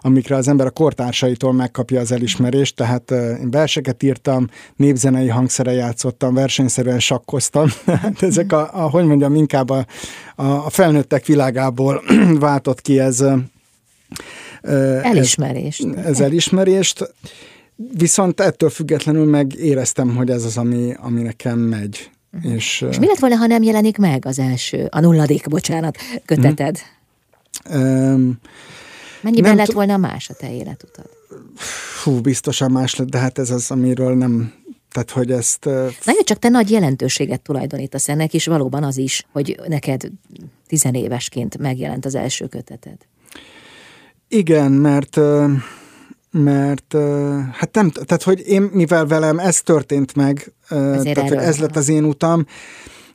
[0.00, 4.46] amikre az ember a kortársaitól megkapja az elismerést, tehát én verseket írtam,
[4.76, 7.68] népzenei hangszere játszottam, versenyszerűen sakkoztam,
[8.02, 9.86] hát ezek a, a, hogy mondjam, inkább a,
[10.36, 12.02] a felnőttek világából
[12.40, 13.24] váltott ki ez,
[15.02, 15.86] Elismerést.
[15.96, 17.14] Ez, ez elismerést.
[17.92, 22.10] Viszont ettől függetlenül meg éreztem, hogy ez az, ami, ami nekem megy.
[22.32, 22.52] Uh-huh.
[22.52, 26.78] És, és mi lett volna, ha nem jelenik meg az első, a nulladik, bocsánat, köteted?
[27.70, 28.38] Um,
[29.20, 31.06] Mennyiben lett volna más a te életutad?
[31.54, 34.52] Fú, biztosan más lett, de hát ez az, amiről nem
[34.92, 35.64] tehát, hogy ezt...
[36.04, 40.02] Na jó, csak te nagy jelentőséget tulajdonítasz ennek, és valóban az is, hogy neked
[40.66, 42.96] tizenévesként megjelent az első köteted.
[44.28, 45.20] Igen, mert
[46.30, 46.96] mert
[47.52, 51.76] hát nem, tehát hogy én, mivel velem ez történt meg, Ezért tehát hogy ez lett
[51.76, 52.46] az én utam,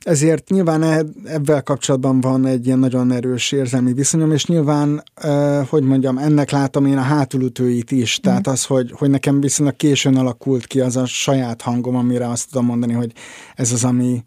[0.04, 5.02] ezért nyilván e, ebben kapcsolatban van egy ilyen nagyon erős érzelmi viszonyom, és nyilván,
[5.68, 8.22] hogy mondjam, ennek látom én a hátulütőit is, mm.
[8.22, 12.50] tehát az, hogy, hogy nekem viszonylag későn alakult ki az a saját hangom, amire azt
[12.50, 13.12] tudom mondani, hogy
[13.54, 14.24] ez az, ami,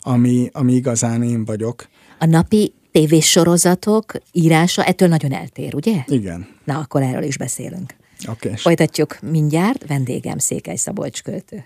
[0.00, 1.86] ami, ami igazán én vagyok.
[2.18, 6.02] A napi tévésorozatok írása ettől nagyon eltér, ugye?
[6.06, 6.46] Igen.
[6.64, 7.94] Na, akkor erről is beszélünk.
[8.28, 8.56] Okay.
[8.56, 9.86] Folytatjuk mindjárt.
[9.86, 11.64] Vendégem Székely Szabolcs költő.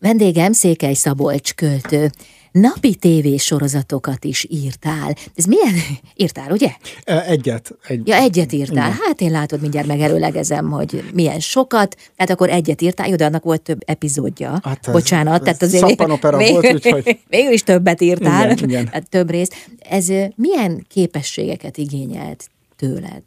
[0.00, 2.10] Vendégem Székely Szabolcs költő.
[2.52, 5.14] Napi tévésorozatokat is írtál.
[5.34, 5.74] Ez milyen?
[6.14, 6.70] Írtál, ugye?
[7.04, 7.74] Egyet.
[7.86, 8.06] Egy...
[8.06, 8.90] Ja, egyet írtál.
[8.90, 8.98] Igen.
[9.06, 11.96] Hát én látod, mindjárt megerőlegezem, hogy milyen sokat.
[12.16, 14.60] Tehát akkor egyet írtál, jó, de annak volt több epizódja.
[14.62, 15.88] Hát ez, Bocsánat, ez tehát azért...
[15.88, 17.18] Szappanopera még, volt, úgyhogy...
[17.28, 18.50] Végül is többet írtál.
[18.50, 18.88] Igen, igen.
[18.92, 19.54] Hát több részt.
[19.78, 23.22] Ez milyen képességeket igényelt tőled?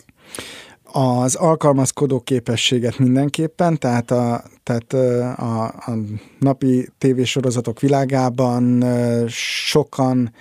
[0.91, 4.93] Az alkalmazkodó képességet mindenképpen, tehát a, tehát
[5.39, 5.97] a, a
[6.39, 8.83] napi tévésorozatok világában
[9.67, 10.33] sokan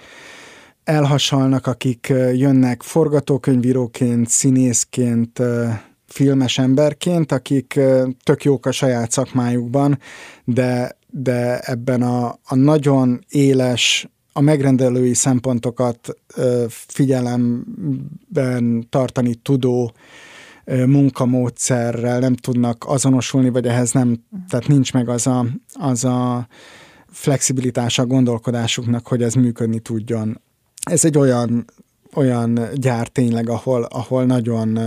[0.85, 5.43] elhasalnak, akik jönnek forgatókönyvíróként, színészként,
[6.07, 7.81] filmes emberként, akik
[8.25, 9.99] tök jók a saját szakmájukban,
[10.45, 16.17] de, de ebben a, a nagyon éles, a megrendelői szempontokat
[16.87, 19.93] figyelemben tartani tudó
[20.87, 26.49] munkamódszerrel nem tudnak azonosulni, vagy ehhez nem, tehát nincs meg az a, az a
[27.11, 30.41] flexibilitása a gondolkodásuknak, hogy ez működni tudjon.
[30.91, 31.65] Ez egy olyan,
[32.15, 34.79] olyan gyár tényleg, ahol, ahol nagyon,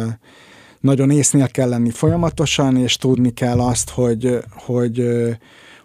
[0.79, 5.07] nagyon észnél kell lenni folyamatosan, és tudni kell azt, hogy, hogy,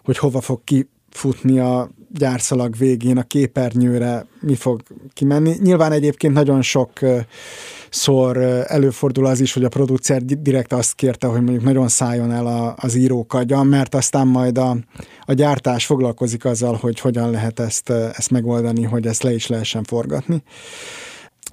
[0.03, 4.81] hogy hova fog kifutni a gyárszalag végén, a képernyőre mi fog
[5.13, 5.55] kimenni.
[5.61, 6.91] Nyilván egyébként nagyon sok
[7.89, 12.47] szor előfordul az is, hogy a producer direkt azt kérte, hogy mondjuk nagyon szálljon el
[12.47, 14.77] a, az írók agya, mert aztán majd a,
[15.25, 19.83] a gyártás foglalkozik azzal, hogy hogyan lehet ezt, ezt megoldani, hogy ezt le is lehessen
[19.83, 20.43] forgatni.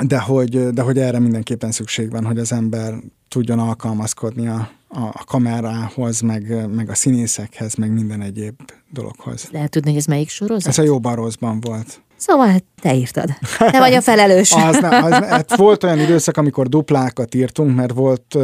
[0.07, 2.95] De hogy, de hogy erre mindenképpen szükség van, hogy az ember
[3.29, 8.55] tudjon alkalmazkodni a, a kamerához, meg, meg a színészekhez, meg minden egyéb
[8.91, 9.49] dologhoz.
[9.53, 10.69] Lehet tudni, hogy ez melyik sorozat?
[10.69, 12.01] Ez a Jóban Rosszban volt.
[12.17, 13.29] Szóval te írtad.
[13.59, 14.53] Te vagy a felelős.
[14.69, 18.39] az, ne, az, ne, hát volt olyan időszak, amikor duplákat írtunk, mert volt,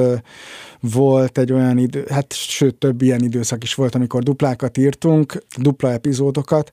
[0.80, 5.92] volt egy olyan idő, hát sőt több ilyen időszak is volt, amikor duplákat írtunk, dupla
[5.92, 6.72] epizódokat,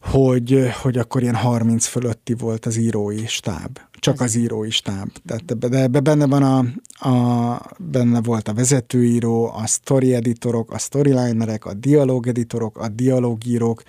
[0.00, 3.78] hogy, hogy akkor ilyen 30 fölötti volt az írói stáb.
[3.92, 5.08] Csak az írói stáb.
[5.26, 6.58] Tehát, de ebbe benne van a,
[7.08, 13.82] a, benne volt a vezetőíró, a story editorok, a storylinerek, a dialogeditorok, a dialogírók,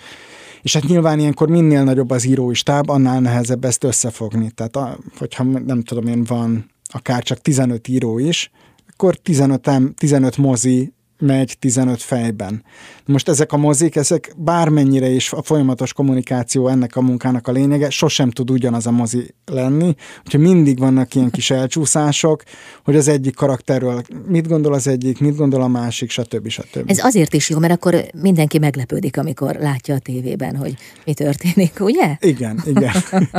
[0.62, 4.52] és hát nyilván ilyenkor minél nagyobb az írói stáb, annál nehezebb ezt összefogni.
[4.52, 8.52] Tehát a, hogyha nem tudom én, van akár csak 15 író is,
[8.92, 12.64] akkor 15, 15 mozi megy 15 fejben.
[13.06, 17.90] Most ezek a mozik, ezek bármennyire is a folyamatos kommunikáció ennek a munkának a lényege,
[17.90, 19.96] sosem tud ugyanaz a mozi lenni,
[20.26, 22.44] úgyhogy mindig vannak ilyen kis elcsúszások,
[22.84, 26.48] hogy az egyik karakterről mit gondol az egyik, mit gondol a másik, stb.
[26.48, 26.90] stb.
[26.90, 31.74] Ez azért is jó, mert akkor mindenki meglepődik, amikor látja a tévében, hogy mi történik,
[31.80, 32.18] ugye?
[32.20, 32.94] Igen, igen.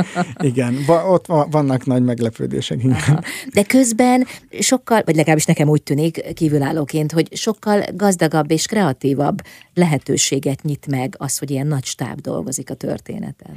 [0.51, 2.83] igen, Va, ott vannak nagy meglepődések.
[2.83, 3.23] Igen.
[3.53, 4.27] De közben
[4.59, 9.41] sokkal, vagy legalábbis nekem úgy tűnik kívülállóként, hogy sokkal sokkal gazdagabb és kreatívabb
[9.73, 13.55] lehetőséget nyit meg az, hogy ilyen nagy stáb dolgozik a történeten.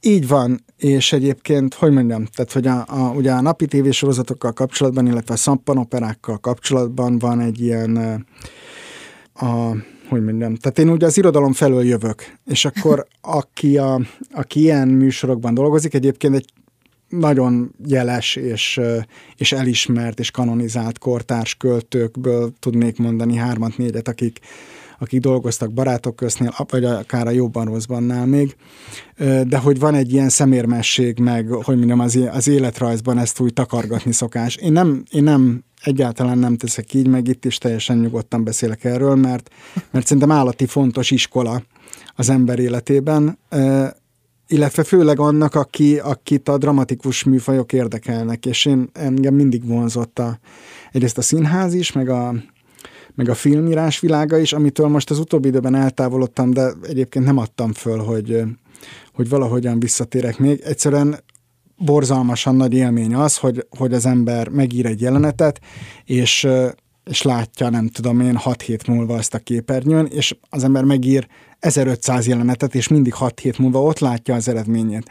[0.00, 5.06] Így van, és egyébként, hogy mondjam, tehát hogy a, a, ugye a napi tévésorozatokkal kapcsolatban,
[5.06, 8.24] illetve a szappanoperákkal kapcsolatban van egy ilyen
[9.34, 9.70] a,
[10.08, 14.00] hogy mondjam, tehát én ugye az irodalom felől jövök, és akkor aki, a,
[14.32, 16.52] aki ilyen műsorokban dolgozik, egyébként egy
[17.08, 18.80] nagyon jeles és,
[19.36, 24.38] és elismert és kanonizált kortárs költőkből tudnék mondani hármat, négyet, akik,
[24.98, 28.56] akik dolgoztak barátok köznél, vagy akár a jobban rosszbannál még,
[29.44, 34.12] de hogy van egy ilyen szemérmesség, meg hogy mondjam, az, az életrajzban ezt úgy takargatni
[34.12, 34.56] szokás.
[34.56, 39.14] Én nem, én nem egyáltalán nem teszek így, meg itt is teljesen nyugodtan beszélek erről,
[39.14, 39.50] mert,
[39.90, 41.62] mert szerintem állati fontos iskola
[42.14, 43.38] az ember életében,
[44.48, 50.38] illetve főleg annak, aki, akit a dramatikus műfajok érdekelnek, és én engem mindig vonzott a,
[50.92, 52.34] egyrészt a színház is, meg a,
[53.14, 57.72] meg a filmírás világa is, amitől most az utóbbi időben eltávolodtam, de egyébként nem adtam
[57.72, 58.42] föl, hogy,
[59.12, 60.60] hogy valahogyan visszatérek még.
[60.64, 61.18] Egyszerűen
[61.76, 65.60] borzalmasan nagy élmény az, hogy, hogy az ember megír egy jelenetet,
[66.04, 66.48] és,
[67.10, 71.26] és látja, nem tudom én, 6 hét múlva azt a képernyőn, és az ember megír
[71.58, 75.10] 1500 jelenetet, és mindig 6 hét múlva ott látja az eredményét.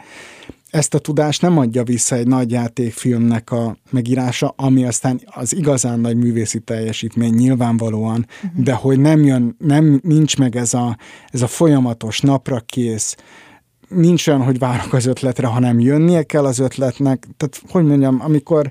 [0.70, 6.00] Ezt a tudást nem adja vissza egy nagy játékfilmnek a megírása, ami aztán az igazán
[6.00, 8.62] nagy művészi teljesítmény nyilvánvalóan, uh-huh.
[8.62, 10.96] de hogy nem jön, nem, nincs meg ez a,
[11.30, 13.16] ez a folyamatos, napra kész,
[13.88, 17.26] nincs olyan, hogy várok az ötletre, hanem jönnie kell az ötletnek.
[17.36, 18.70] Tehát, hogy mondjam, amikor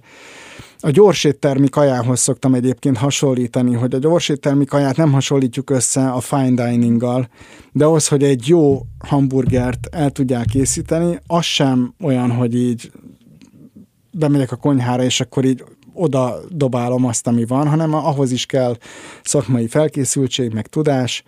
[0.80, 6.70] a gyorséttermi kajához szoktam egyébként hasonlítani, hogy a gyorséttermi kaját nem hasonlítjuk össze a fine
[6.70, 7.30] dininggal,
[7.72, 12.92] de az, hogy egy jó hamburgert el tudják készíteni, az sem olyan, hogy így
[14.12, 15.64] bemegyek a konyhára, és akkor így
[15.94, 18.78] oda dobálom azt, ami van, hanem ahhoz is kell
[19.24, 21.24] szakmai felkészültség, meg tudás,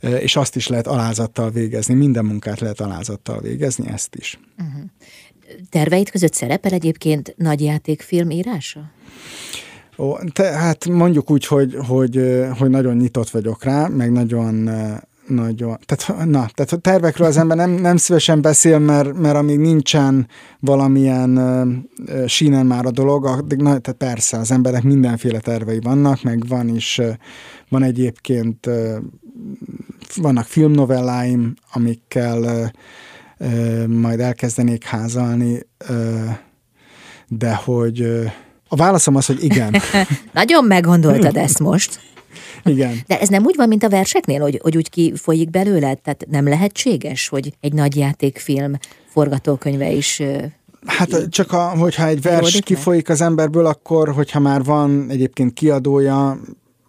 [0.00, 4.38] és azt is lehet alázattal végezni, minden munkát lehet alázattal végezni, ezt is.
[4.58, 4.82] Uh-huh
[5.70, 8.80] terveid között szerepel egyébként nagy játékfilm írása?
[9.98, 14.70] Ó, te, hát mondjuk úgy, hogy, hogy, hogy nagyon nyitott vagyok rá, meg nagyon
[15.30, 19.58] nagyon, tehát, na, tehát a tervekről az ember nem, nem szívesen beszél, mert, mert amíg
[19.58, 20.28] nincsen
[20.60, 26.22] valamilyen uh, sínen már a dolog, addig, na, tehát persze, az emberek mindenféle tervei vannak,
[26.22, 27.08] meg van is, uh,
[27.68, 28.96] van egyébként, uh,
[30.16, 32.66] vannak filmnovelláim, amikkel uh,
[33.86, 35.66] majd elkezdenék házalni,
[37.28, 38.00] de hogy
[38.68, 39.76] a válaszom az, hogy igen.
[40.32, 42.00] Nagyon meggondoltad ezt most.
[42.64, 43.00] Igen.
[43.06, 45.94] De ez nem úgy van, mint a verseknél, hogy, hogy úgy kifolyik belőle?
[45.94, 50.22] Tehát nem lehetséges, hogy egy nagy játékfilm forgatókönyve is
[50.86, 56.40] Hát csak a, hogyha egy vers kifolyik az emberből, akkor, hogyha már van egyébként kiadója,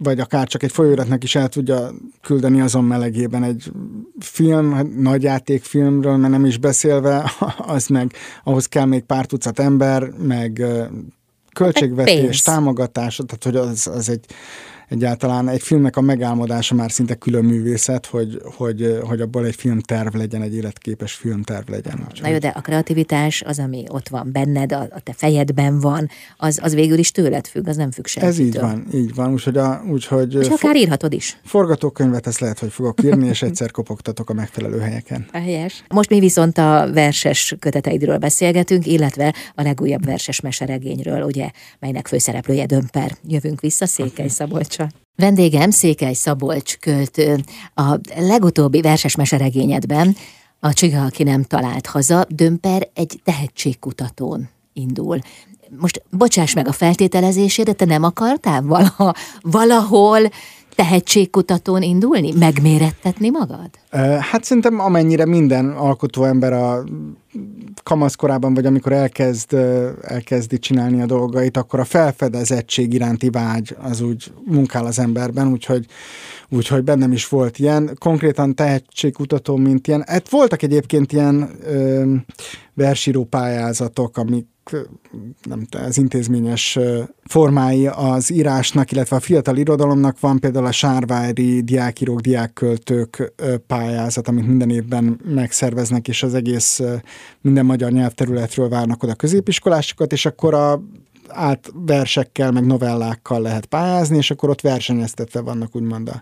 [0.04, 1.91] vagy akár csak egy folyóiratnak is el tudja
[2.22, 3.72] küldeni azon melegében egy
[4.20, 9.60] film, hát nagy játékfilmről, mert nem is beszélve, az meg ahhoz kell még pár tucat
[9.60, 10.66] ember, meg
[11.54, 14.26] költségvetés, támogatás, tehát hogy az, az egy
[14.92, 20.16] egyáltalán egy filmnek a megálmodása már szinte külön művészet, hogy, hogy, hogy abból egy filmterv
[20.16, 22.08] legyen, egy életképes filmterv legyen.
[22.22, 26.10] Na jó, de a kreativitás az, ami ott van benned, a, a te fejedben van,
[26.38, 28.46] az, az végül is tőled függ, az nem függ senkitől.
[28.46, 29.34] Ez így van, így van.
[29.34, 31.39] Úgyhogy, a, úgyhogy és akár írhatod is.
[31.46, 35.26] Forgatókönyvet ezt lehet, hogy fogok írni, és egyszer kopogtatok a megfelelő helyeken.
[35.32, 35.84] Helyes.
[35.88, 42.66] Most mi viszont a verses köteteidről beszélgetünk, illetve a legújabb verses meseregényről, ugye, melynek főszereplője
[42.66, 43.18] Dömper.
[43.28, 44.81] Jövünk vissza Székely Szabolcs
[45.16, 47.39] Vendégem Székely Szabolcs költő.
[47.76, 50.16] A legutóbbi verses meseregényedben
[50.59, 55.20] a Csiga, aki nem talált haza, Dömper egy tehetségkutatón indul.
[55.80, 60.30] Most bocsáss meg a feltételezését, de te nem akartál valaha, valahol
[60.76, 62.32] tehetségkutatón indulni?
[62.32, 63.70] Megmérettetni magad?
[64.20, 66.84] Hát szerintem amennyire minden alkotó ember a
[67.84, 69.54] kamaszkorában, vagy amikor elkezd,
[70.02, 75.86] elkezdi csinálni a dolgait, akkor a felfedezettség iránti vágy az úgy munkál az emberben, úgyhogy,
[76.52, 77.95] úgyhogy bennem is volt ilyen.
[77.99, 80.04] Konkrétan tehetségkutató, mint ilyen.
[80.08, 82.16] Hát voltak egyébként ilyen ö,
[82.74, 84.47] versíró pályázatok, amik
[85.43, 86.80] nem az intézményes
[87.24, 93.34] formái az írásnak, illetve a fiatal irodalomnak van például a Sárvári diákírók, diákköltők
[93.68, 96.82] pályázat, amit minden évben megszerveznek, és az egész
[97.41, 100.82] minden magyar nyelvterületről várnak oda középiskolásokat, és akkor a
[101.34, 106.22] át versekkel, meg novellákkal lehet pályázni, és akkor ott versenyeztetve vannak úgymond a,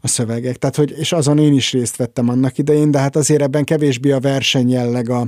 [0.00, 0.56] a szövegek.
[0.56, 4.10] Tehát, hogy, és azon én is részt vettem annak idején, de hát azért ebben kevésbé
[4.10, 5.26] a verseny jelleg a,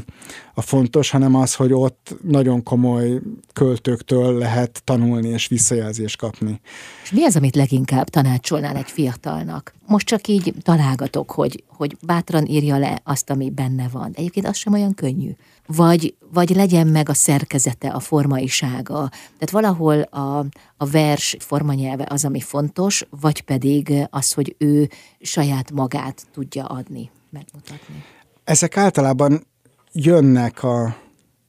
[0.55, 3.21] a fontos, hanem az, hogy ott nagyon komoly
[3.53, 6.61] költőktől lehet tanulni és visszajelzést kapni.
[7.03, 9.75] És mi az, amit leginkább tanácsolnál egy fiatalnak?
[9.87, 14.13] Most csak így találgatok, hogy, hogy bátran írja le azt, ami benne van.
[14.15, 15.31] Egyébként az sem olyan könnyű.
[15.77, 19.09] Vagy, vagy legyen meg a szerkezete, a formaisága.
[19.11, 20.47] Tehát valahol a,
[20.77, 24.89] a vers formanyelve az, ami fontos, vagy pedig az, hogy ő
[25.21, 28.05] saját magát tudja adni, megmutatni.
[28.45, 29.47] Ezek általában
[29.93, 30.97] jönnek a,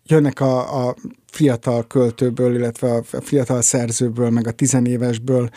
[0.05, 0.95] jönnek a, a
[1.31, 5.49] fiatal költőből, illetve a fiatal szerzőből, meg a tizenévesből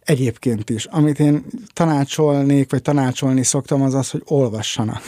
[0.00, 0.84] egyébként is.
[0.84, 5.02] Amit én tanácsolnék, vagy tanácsolni szoktam, az az, hogy olvassanak.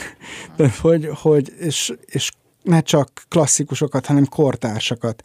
[0.55, 2.31] De hogy, hogy és, és
[2.63, 5.23] ne csak klasszikusokat, hanem kortársakat.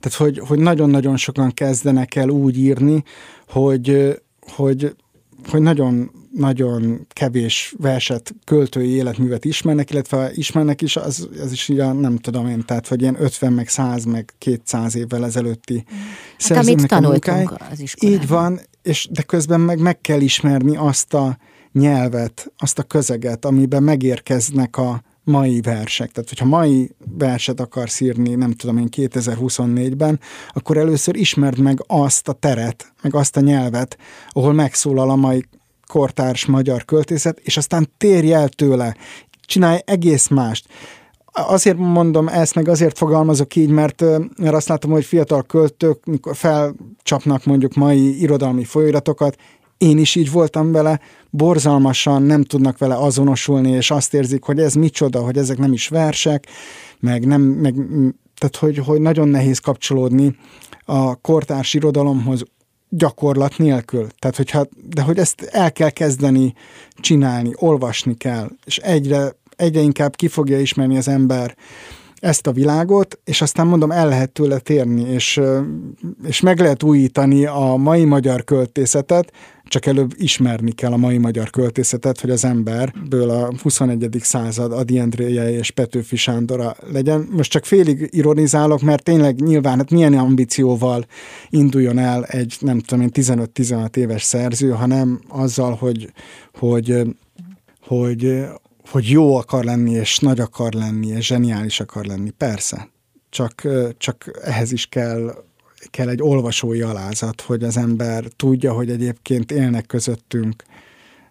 [0.00, 3.02] Tehát, hogy, hogy nagyon-nagyon sokan kezdenek el úgy írni,
[3.46, 4.94] hogy, hogy,
[5.48, 11.96] hogy nagyon nagyon kevés verset, költői életművet ismernek, illetve ismernek is, az, az is ilyen,
[11.96, 15.84] nem tudom én, tehát, hogy ilyen 50, meg 100, meg 200 évvel ezelőtti
[16.38, 18.20] hát, amit tanultunk az iskolában.
[18.20, 21.38] Így van, és de közben meg meg kell ismerni azt a
[21.72, 26.12] nyelvet, azt a közeget, amiben megérkeznek a mai versek.
[26.12, 30.20] Tehát, hogyha mai verset akarsz írni, nem tudom én, 2024-ben,
[30.52, 35.44] akkor először ismerd meg azt a teret, meg azt a nyelvet, ahol megszólal a mai
[35.86, 38.96] kortárs magyar költészet, és aztán térj el tőle,
[39.40, 40.66] csinálj egész mást.
[41.32, 44.00] Azért mondom ezt, meg azért fogalmazok így, mert,
[44.36, 49.36] mert azt látom, hogy fiatal költők, mikor felcsapnak mondjuk mai irodalmi folyiratokat,
[49.80, 51.00] én is így voltam vele,
[51.30, 55.88] borzalmasan nem tudnak vele azonosulni, és azt érzik, hogy ez micsoda, hogy ezek nem is
[55.88, 56.46] versek,
[56.98, 57.74] meg nem, meg,
[58.38, 60.36] tehát hogy, hogy nagyon nehéz kapcsolódni
[60.84, 62.42] a kortárs irodalomhoz
[62.88, 64.06] gyakorlat nélkül.
[64.18, 66.54] Tehát, hogyha, de hogy ezt el kell kezdeni
[66.94, 71.56] csinálni, olvasni kell, és egyre, egyre inkább ki fogja ismerni az ember
[72.20, 75.40] ezt a világot, és aztán mondom, el lehet tőle térni, és,
[76.26, 79.32] és meg lehet újítani a mai magyar költészetet,
[79.64, 84.16] csak előbb ismerni kell a mai magyar költészetet, hogy az emberből a 21.
[84.20, 87.28] század Adi Endréje és Petőfi Sándora legyen.
[87.30, 91.04] Most csak félig ironizálok, mert tényleg nyilván hát milyen ambícióval
[91.48, 96.12] induljon el egy, nem tudom én, 15-16 éves szerző, hanem azzal, hogy,
[96.58, 97.02] hogy,
[97.86, 98.44] hogy,
[98.90, 102.30] hogy jó akar lenni, és nagy akar lenni, és zseniális akar lenni.
[102.30, 102.88] Persze.
[103.30, 103.62] Csak,
[103.98, 105.34] csak ehhez is kell
[105.90, 110.64] kell egy olvasói alázat, hogy az ember tudja, hogy egyébként élnek közöttünk,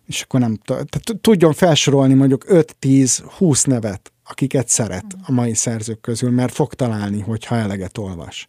[0.06, 6.32] és akkor nem tehát tudjon felsorolni mondjuk 5-10-20 nevet, akiket szeret a mai szerzők közül,
[6.32, 8.48] mert fog találni, hogyha eleget olvas.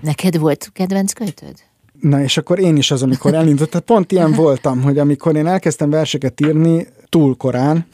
[0.00, 1.54] Neked volt kedvenc költőd?
[2.00, 5.46] Na, és akkor én is az, amikor elindult, tehát pont ilyen voltam, hogy amikor én
[5.46, 7.86] elkezdtem verseket írni, túl korán,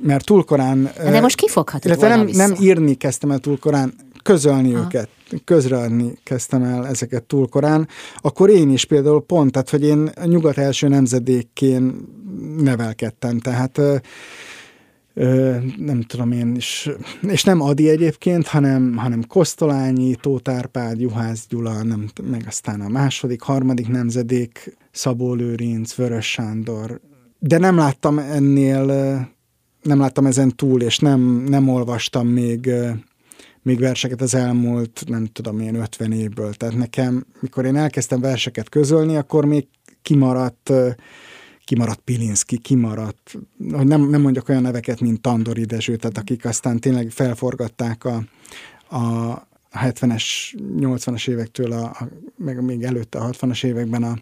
[0.00, 0.90] mert túl korán...
[0.96, 4.84] De most kifoghatod illetve nem, nem írni kezdtem el túl korán, közölni Aha.
[4.84, 5.08] őket,
[5.44, 10.24] közreadni kezdtem el ezeket túl korán, akkor én is például pont, tehát hogy én a
[10.24, 12.08] nyugat első nemzedékén
[12.56, 13.96] nevelkedtem, tehát ö,
[15.14, 16.90] ö, nem tudom én is,
[17.28, 23.42] és nem Adi egyébként, hanem, hanem Kosztolányi, Tótárpád, Juhász Gyula, nem, meg aztán a második,
[23.42, 27.00] harmadik nemzedék, Szabó Lőrinc, Vörös Sándor,
[27.46, 28.84] de nem láttam ennél,
[29.82, 32.70] nem láttam ezen túl, és nem, nem olvastam még
[33.62, 36.54] még verseket az elmúlt, nem tudom én, 50 évből.
[36.54, 39.66] Tehát nekem, mikor én elkezdtem verseket közölni, akkor még
[40.02, 40.72] kimaradt
[41.64, 43.38] kimaradt Pilinszki, kimaradt,
[43.72, 48.24] hogy nem, nem mondjak olyan neveket, mint Tandori Dezső, tehát akik aztán tényleg felforgatták a,
[48.96, 50.24] a 70-es,
[50.78, 54.14] 80-as évektől, a, a, meg még előtte a 60-as években a,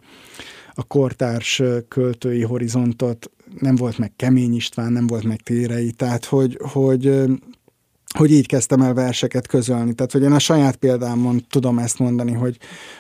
[0.75, 6.59] a kortárs költői horizontot, nem volt meg Kemény István, nem volt meg Térei, tehát hogy,
[6.73, 7.25] hogy
[8.19, 9.95] hogy így kezdtem el verseket közölni.
[9.95, 12.59] Tehát, hogy én a saját példámon tudom ezt mondani, hogy,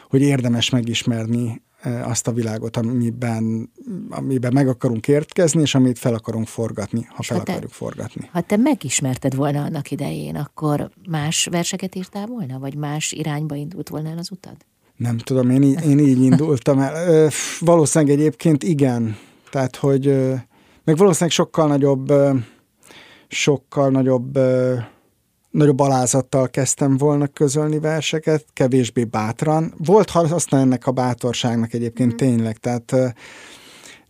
[0.08, 1.62] hogy érdemes megismerni
[2.02, 3.70] azt a világot, amiben,
[4.10, 8.28] amiben meg akarunk értkezni, és amit fel akarunk forgatni, ha fel ha te, akarjuk forgatni.
[8.32, 13.88] Ha te megismerted volna annak idején, akkor más verseket írtál volna, vagy más irányba indult
[13.88, 14.56] volna el az utad?
[15.02, 17.30] Nem tudom, én, így, én így indultam el.
[17.60, 19.16] Valószínűleg egyébként igen.
[19.50, 20.06] Tehát, hogy
[20.84, 22.12] meg valószínűleg sokkal nagyobb
[23.28, 24.38] sokkal nagyobb
[25.50, 29.74] nagyobb alázattal kezdtem volna közölni verseket, kevésbé bátran.
[29.76, 32.16] Volt haszna ennek a bátorságnak egyébként mm.
[32.16, 32.94] tényleg, tehát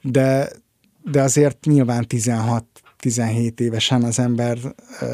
[0.02, 0.50] de,
[1.10, 4.58] de azért nyilván 16-17 évesen az ember
[5.00, 5.06] e,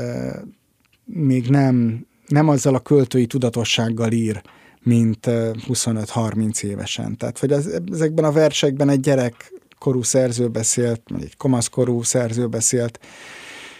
[1.04, 4.42] még nem, nem azzal a költői tudatossággal ír,
[4.82, 7.16] mint 25-30 évesen.
[7.16, 13.00] Tehát, hogy az, ezekben a versekben egy gyerek korú szerző beszélt, egy komaszkorú szerző beszélt,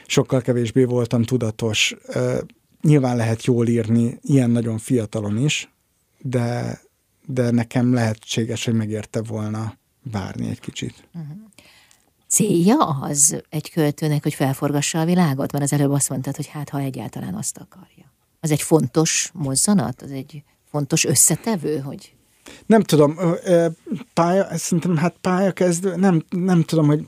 [0.07, 1.96] sokkal kevésbé voltam tudatos.
[2.82, 5.72] Nyilván lehet jól írni ilyen nagyon fiatalon is,
[6.22, 6.80] de,
[7.26, 9.78] de nekem lehetséges, hogy megérte volna
[10.11, 11.09] várni egy kicsit.
[11.14, 11.36] Uh-huh.
[12.28, 15.53] Célja az egy költőnek, hogy felforgassa a világot?
[15.53, 18.12] Mert az előbb azt mondtad, hogy hát ha egyáltalán azt akarja.
[18.40, 20.03] Az egy fontos mozzanat?
[20.03, 22.12] Az egy fontos összetevő, hogy
[22.66, 23.19] nem tudom,
[24.14, 27.07] pálya, szerintem hát pályakezdő, nem, nem tudom, hogy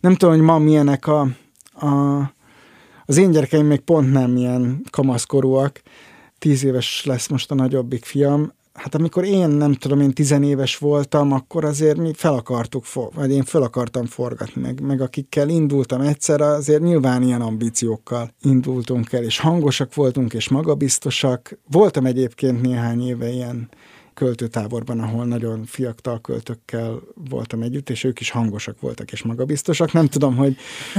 [0.00, 1.28] nem tudom, hogy ma milyenek a,
[1.72, 2.18] a,
[3.06, 5.82] az én gyerekeim még pont nem ilyen kamaszkorúak,
[6.38, 11.32] tíz éves lesz most a nagyobbik fiam, hát amikor én nem tudom, én tizenéves voltam,
[11.32, 16.40] akkor azért mi fel akartuk, vagy én fel akartam forgatni, meg, meg akikkel indultam egyszer,
[16.40, 21.58] azért nyilván ilyen ambíciókkal indultunk el, és hangosak voltunk, és magabiztosak.
[21.70, 23.68] Voltam egyébként néhány éve ilyen
[24.16, 29.92] költőtáborban, ahol nagyon fiatal költökkel voltam együtt, és ők is hangosak voltak és magabiztosak.
[29.92, 30.56] Nem tudom, hogy,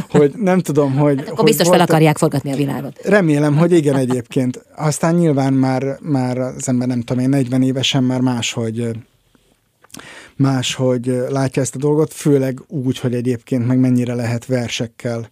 [0.10, 1.18] hogy nem tudom, hogy...
[1.18, 1.86] Hát akkor biztos voltak...
[1.86, 3.00] fel akarják forgatni a világot.
[3.04, 4.66] Remélem, hogy igen egyébként.
[4.76, 8.92] Aztán nyilván már, már az ember nem tudom én, 40 évesen már máshogy
[10.36, 15.30] máshogy látja ezt a dolgot, főleg úgy, hogy egyébként meg mennyire lehet versekkel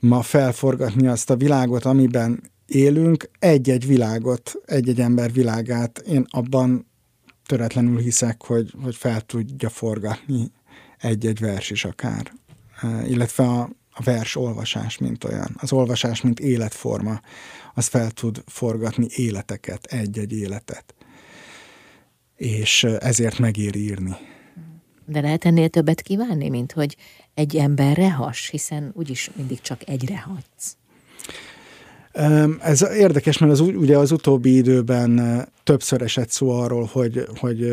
[0.00, 6.86] ma felforgatni azt a világot, amiben élünk, egy-egy világot, egy-egy ember világát, én abban
[7.46, 10.50] töretlenül hiszek, hogy, hogy fel tudja forgatni
[10.98, 12.32] egy-egy vers is akár.
[13.06, 15.56] Illetve a, a vers olvasás, mint olyan.
[15.58, 17.20] Az olvasás, mint életforma,
[17.74, 20.94] az fel tud forgatni életeket, egy-egy életet.
[22.36, 24.16] És ezért megéri írni.
[25.04, 26.96] De lehet ennél többet kívánni, mint hogy
[27.34, 30.76] egy emberre has, hiszen úgyis mindig csak egyre hagysz.
[32.60, 37.68] Ez érdekes, mert az, ugye az utóbbi időben többször esett szó arról, hogy, hogy,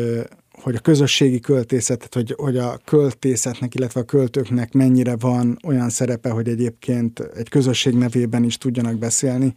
[0.62, 6.30] hogy a közösségi költészetet, hogy, hogy a költészetnek, illetve a költőknek mennyire van olyan szerepe,
[6.30, 9.52] hogy egyébként egy közösség nevében is tudjanak beszélni,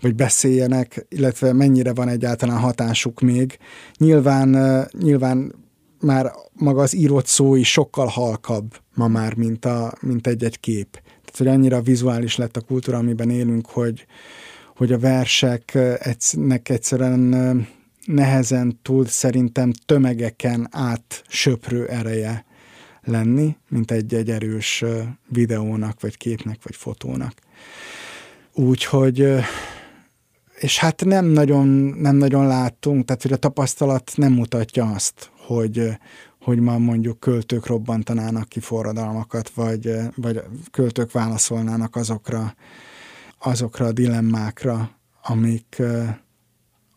[0.00, 3.58] vagy beszéljenek, illetve mennyire van egyáltalán hatásuk még.
[3.96, 4.56] Nyilván,
[4.98, 5.54] nyilván
[6.00, 11.00] már maga az írott szó is sokkal halkabb ma már, mint, a, mint egy-egy kép
[11.36, 14.06] hogy annyira vizuális lett a kultúra, amiben élünk, hogy,
[14.76, 17.66] hogy a verseknek egyszerűen
[18.04, 22.44] nehezen tud szerintem tömegeken át söprő ereje
[23.04, 24.84] lenni, mint egy-egy erős
[25.28, 27.34] videónak, vagy képnek, vagy fotónak.
[28.52, 29.38] Úgyhogy
[30.58, 31.66] és hát nem nagyon,
[31.98, 35.88] nem nagyon láttunk, tehát hogy a tapasztalat nem mutatja azt, hogy,
[36.48, 42.54] hogy ma mondjuk költők robbantanának ki forradalmakat, vagy, vagy költők válaszolnának azokra,
[43.38, 44.90] azokra a dilemmákra,
[45.22, 45.82] amik,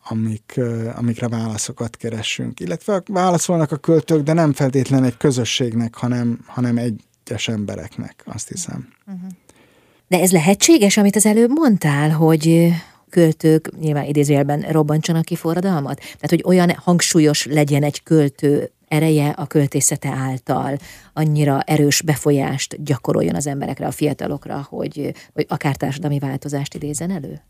[0.04, 0.60] amik,
[0.94, 2.60] amikre válaszokat keresünk.
[2.60, 8.88] Illetve válaszolnak a költők, de nem feltétlen egy közösségnek, hanem, hanem egyes embereknek, azt hiszem.
[10.08, 12.72] De ez lehetséges, amit az előbb mondtál, hogy
[13.10, 15.96] költők nyilván idézőjelben robbantsanak ki forradalmat?
[15.96, 20.78] Tehát, hogy olyan hangsúlyos legyen egy költő ereje a költészete által
[21.12, 27.40] annyira erős befolyást gyakoroljon az emberekre, a fiatalokra, hogy, hogy akár társadalmi változást idézen elő?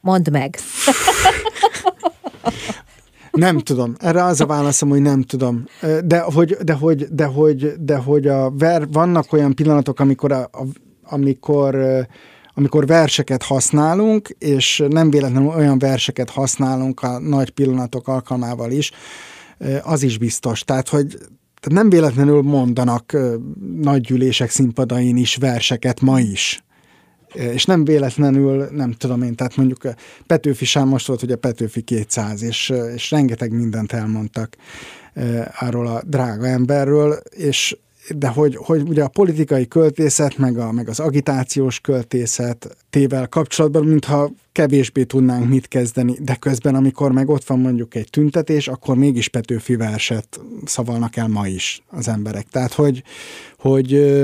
[0.00, 0.58] Mondd meg!
[3.30, 3.94] Nem tudom.
[3.98, 5.64] Erre az a válaszom, hogy nem tudom.
[6.04, 10.40] De hogy, de hogy, de hogy, de hogy a ver, vannak olyan pillanatok, amikor, a,
[10.42, 10.64] a,
[11.02, 11.76] amikor
[12.54, 18.90] amikor verseket használunk, és nem véletlenül olyan verseket használunk a nagy pillanatok alkalmával is,
[19.82, 20.64] az is biztos.
[20.64, 21.06] Tehát, hogy
[21.60, 23.16] tehát nem véletlenül mondanak
[23.80, 26.64] nagy gyűlések színpadain is verseket ma is.
[27.34, 29.94] és nem véletlenül, nem tudom én, tehát mondjuk
[30.26, 34.56] Petőfi sem most volt ugye Petőfi 200, és, és rengeteg mindent elmondtak
[35.60, 37.76] arról a drága emberről, és
[38.08, 43.84] de hogy, hogy ugye a politikai költészet, meg, a, meg az agitációs költészet tével kapcsolatban,
[43.84, 48.96] mintha kevésbé tudnánk mit kezdeni, de közben, amikor meg ott van mondjuk egy tüntetés, akkor
[48.96, 52.46] mégis Petőfi verset szavalnak el ma is az emberek.
[52.48, 53.02] Tehát, hogy,
[53.58, 54.16] hogy,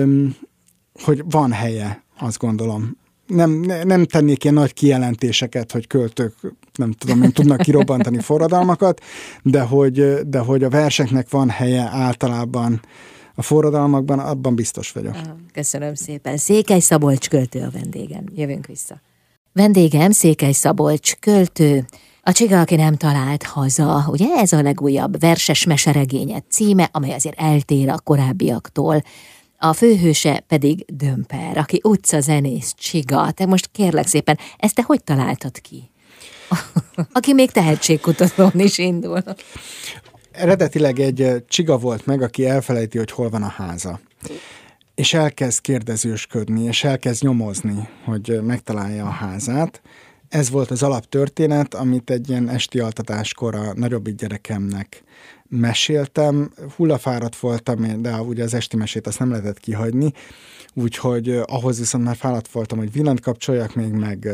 [1.02, 2.96] hogy van helye, azt gondolom.
[3.26, 3.50] Nem,
[3.84, 6.34] nem tennék ilyen nagy kijelentéseket, hogy költők,
[6.74, 9.00] nem tudom, nem tudnak kirobbantani forradalmakat,
[9.42, 12.80] de hogy, de hogy a verseknek van helye általában
[13.38, 15.16] a forradalmakban, abban biztos vagyok.
[15.52, 16.36] Köszönöm szépen.
[16.36, 18.24] Székely Szabolcs költő a vendégem.
[18.34, 19.00] Jövünk vissza.
[19.52, 21.86] Vendégem Székely Szabolcs költő,
[22.22, 27.40] a csiga, aki nem talált haza, ugye ez a legújabb verses meseregénye címe, amely azért
[27.40, 29.02] eltér a korábbiaktól.
[29.58, 33.30] A főhőse pedig Dömper, aki utcazenész csiga.
[33.30, 35.90] Te most kérlek szépen, ezt te hogy találtad ki?
[37.12, 39.22] aki még tehetségkutatón is indul
[40.38, 44.00] eredetileg egy csiga volt meg, aki elfelejti, hogy hol van a háza.
[44.94, 49.82] És elkezd kérdezősködni, és elkezd nyomozni, hogy megtalálja a házát.
[50.28, 55.02] Ez volt az alaptörténet, amit egy ilyen esti altatáskor a nagyobbik gyerekemnek
[55.48, 56.50] meséltem.
[56.76, 60.12] Hullafáradt voltam, de ugye az esti mesét azt nem lehetett kihagyni,
[60.74, 64.28] úgyhogy ahhoz viszont már fáradt voltam, hogy villant kapcsoljak még, meg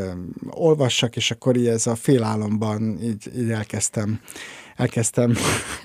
[0.50, 4.20] olvassak, és akkor így ez a félálomban így, így elkezdtem
[4.76, 5.34] elkezdtem,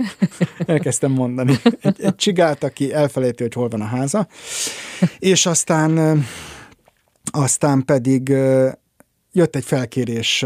[0.66, 1.56] elkezdtem mondani.
[1.82, 4.28] Egy, egy csigát, aki elfelejti, hogy hol van a háza,
[5.20, 6.24] és aztán,
[7.32, 8.34] aztán pedig
[9.32, 10.46] jött egy felkérés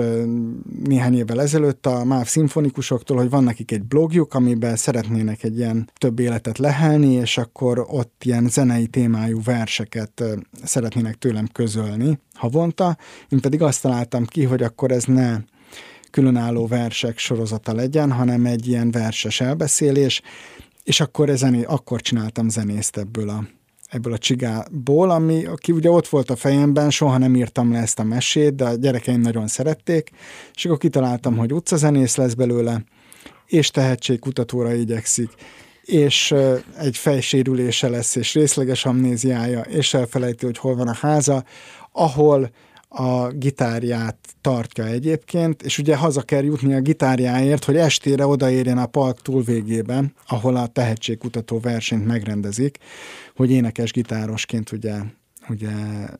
[0.84, 5.90] néhány évvel ezelőtt a MÁV szimfonikusoktól, hogy van nekik egy blogjuk, amiben szeretnének egy ilyen
[5.98, 10.24] több életet lehelni, és akkor ott ilyen zenei témájú verseket
[10.64, 12.98] szeretnének tőlem közölni havonta.
[13.30, 15.38] Én pedig azt találtam ki, hogy akkor ez ne
[16.14, 20.22] különálló versek sorozata legyen, hanem egy ilyen verses elbeszélés,
[20.84, 23.44] és akkor, zené, akkor csináltam zenészt ebből a,
[23.90, 28.00] ebből a csigából, ami, aki ugye ott volt a fejemben, soha nem írtam le ezt
[28.00, 30.10] a mesét, de a gyerekeim nagyon szerették,
[30.54, 32.84] és akkor kitaláltam, hogy utcazenész lesz belőle,
[33.46, 35.30] és tehetségkutatóra igyekszik,
[35.84, 36.34] és
[36.78, 41.44] egy fejsérülése lesz, és részleges amnéziája, és elfelejti, hogy hol van a háza,
[41.92, 42.52] ahol
[42.96, 48.86] a gitárját tartja egyébként, és ugye haza kell jutni a gitárjáért, hogy estére odaérjen a
[48.86, 52.78] park túlvégében, ahol a tehetségkutató versenyt megrendezik,
[53.36, 54.96] hogy énekes gitárosként ugye,
[55.50, 55.72] ugye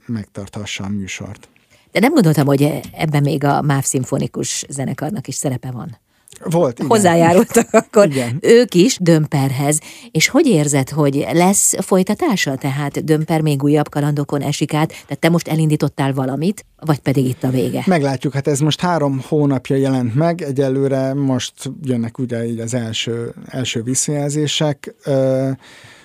[0.06, 1.50] megtarthassa a műsort.
[1.92, 5.98] De nem gondoltam, hogy ebben még a MÁV szimfonikus zenekarnak is szerepe van.
[6.44, 6.90] Volt, igen.
[6.90, 8.38] hozzájárultak akkor igen.
[8.42, 9.80] ők is Dömperhez.
[10.12, 12.56] És hogy érzed, hogy lesz folytatása?
[12.56, 17.44] Tehát Dömper még újabb kalandokon esik át, tehát te most elindítottál valamit, vagy pedig itt
[17.44, 17.84] a vége?
[17.86, 21.54] Meglátjuk, hát ez most három hónapja jelent meg, egyelőre most
[21.84, 24.96] jönnek ugye így az első, első visszajelzések,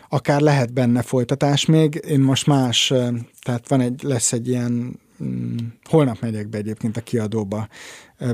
[0.09, 2.03] akár lehet benne folytatás még.
[2.09, 2.93] Én most más,
[3.43, 5.01] tehát van egy, lesz egy ilyen
[5.85, 7.69] holnap megyek be egyébként a kiadóba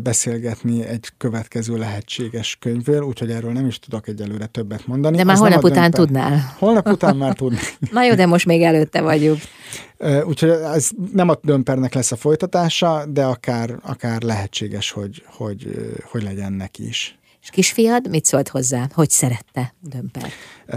[0.02, 5.16] beszélgetni egy következő lehetséges könyvről, úgyhogy erről nem is tudok egyelőre többet mondani.
[5.16, 6.00] De már holnap után dömper.
[6.00, 6.54] tudnál.
[6.58, 7.76] Holnap után már tudnék.
[7.92, 9.38] Na jó, de most még előtte vagyunk.
[10.26, 16.22] Úgyhogy ez nem a dömpernek lesz a folytatása, de akár, akár lehetséges, hogy, hogy, hogy
[16.22, 17.18] legyen neki is.
[17.42, 18.88] És kisfiad mit szólt hozzá?
[18.92, 20.30] Hogy szerette Dömper?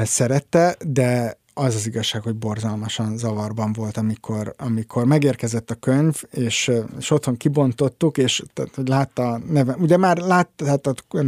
[0.03, 6.71] Szerette, de az az igazság, hogy borzalmasan zavarban volt, amikor, amikor megérkezett a könyv, és,
[6.97, 10.79] és otthon kibontottuk, és tehát, hogy látta neve, ugye már látta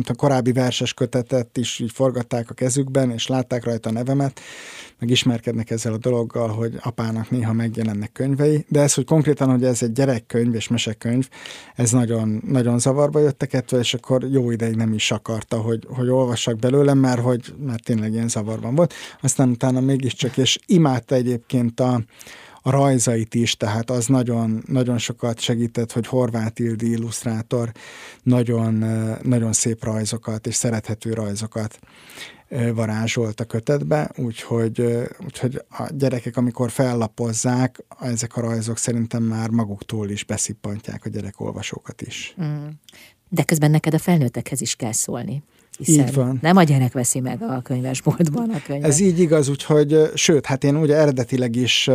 [0.08, 4.40] a korábbi verses kötetet is így forgatták a kezükben, és látták rajta a nevemet,
[5.00, 9.64] meg ismerkednek ezzel a dologgal, hogy apának néha megjelennek könyvei, de ez, hogy konkrétan, hogy
[9.64, 11.30] ez egy gyerekkönyv és mesekönyv,
[11.76, 16.10] ez nagyon, nagyon zavarba jöttek ettől, és akkor jó ideig nem is akarta, hogy, hogy
[16.10, 18.94] olvassak belőlem, mert hogy mert tényleg ilyen zavarban volt.
[19.22, 22.02] Aztán utána mégiscsak, és imádta egyébként a,
[22.62, 27.72] a rajzait is, tehát az nagyon, nagyon sokat segített, hogy Horváth Ildi illusztrátor
[28.24, 28.74] nagyon,
[29.24, 31.80] nagyon szép rajzokat és szerethető rajzokat
[32.74, 34.82] varázsolt a kötetbe, úgyhogy,
[35.26, 42.02] úgyhogy a gyerekek, amikor fellapozzák, ezek a rajzok szerintem már maguktól is beszippantják a gyerekolvasókat
[42.02, 42.36] is.
[42.44, 42.68] Mm.
[43.30, 45.44] De közben neked a felnőttekhez is kell szólni.
[45.86, 46.38] Így van.
[46.42, 48.90] Nem a gyerek veszi meg a könyvesboltban a könyvet.
[48.90, 51.90] Ez így igaz, úgyhogy, sőt, hát én ugye eredetileg is,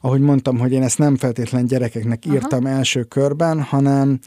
[0.00, 2.74] ahogy mondtam, hogy én ezt nem feltétlen gyerekeknek írtam Aha.
[2.74, 4.18] első körben, hanem,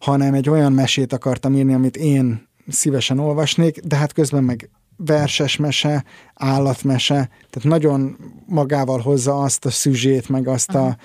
[0.00, 5.56] hanem egy olyan mesét akartam írni, amit én szívesen olvasnék, de hát közben meg verses
[5.56, 8.16] mese, állatmese, tehát nagyon
[8.46, 10.96] magával hozza azt a szüzsét, meg azt a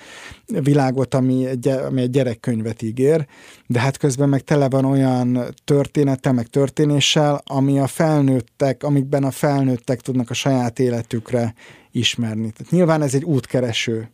[0.46, 3.26] világot, ami egy, ami egy gyerekkönyvet ígér,
[3.66, 9.30] de hát közben meg tele van olyan története, meg történéssel, ami a felnőttek, amikben a
[9.30, 11.54] felnőttek tudnak a saját életükre
[11.90, 12.50] ismerni.
[12.50, 14.10] Tehát nyilván ez egy útkereső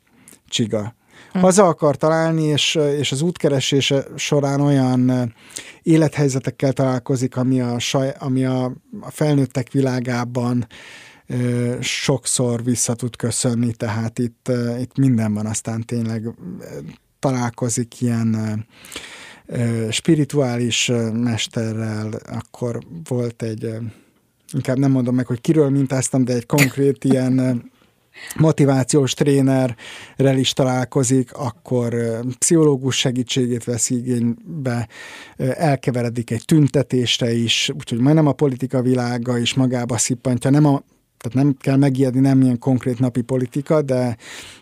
[0.48, 0.94] csiga
[1.40, 5.34] haza akar találni, és, és az útkeresése során olyan
[5.82, 8.64] élethelyzetekkel találkozik, ami a, saj, ami a,
[9.00, 10.66] a felnőttek világában
[11.80, 16.34] sokszor vissza tud köszönni, tehát itt, itt minden van, aztán tényleg
[17.18, 18.66] találkozik ilyen
[19.90, 22.78] spirituális mesterrel, akkor
[23.08, 23.68] volt egy,
[24.52, 27.62] inkább nem mondom meg, hogy kiről mintáztam, de egy konkrét ilyen
[28.36, 31.94] motivációs trénerrel is találkozik, akkor
[32.38, 34.88] pszichológus segítségét vesz igénybe,
[35.36, 40.82] elkeveredik egy tüntetésre is, úgyhogy majdnem a politika világa is magába szippantja, nem a
[41.18, 44.16] tehát nem kell megijedni, nem ilyen konkrét napi politika, de,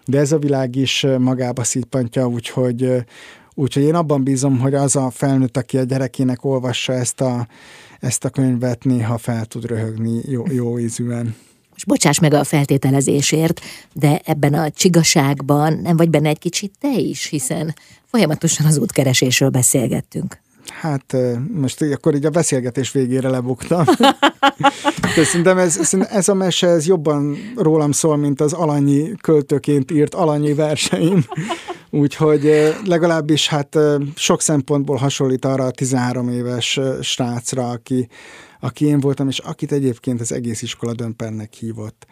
[0.05, 3.05] de ez a világ is magába szippantja, úgyhogy,
[3.55, 7.47] úgyhogy én abban bízom, hogy az a felnőtt, aki a gyerekének olvassa ezt a,
[8.01, 11.35] ezt a könyvet, néha fel tud röhögni jó, jó ízűen
[11.87, 13.61] most bocsáss meg a feltételezésért,
[13.93, 17.75] de ebben a csigaságban nem vagy benne egy kicsit te is, hiszen
[18.07, 20.41] folyamatosan az útkeresésről beszélgettünk.
[20.81, 21.17] Hát
[21.55, 23.85] most akkor így a beszélgetés végére lebuktam.
[25.17, 30.15] De szerintem ez, ez a mese ez jobban rólam szól, mint az alanyi költőként írt
[30.15, 31.25] alanyi verseim.
[31.91, 33.79] Úgyhogy legalábbis hát
[34.15, 38.09] sok szempontból hasonlít arra a 13 éves srácra, aki,
[38.63, 42.07] aki én voltam, és akit egyébként az egész iskola dömpernek hívott.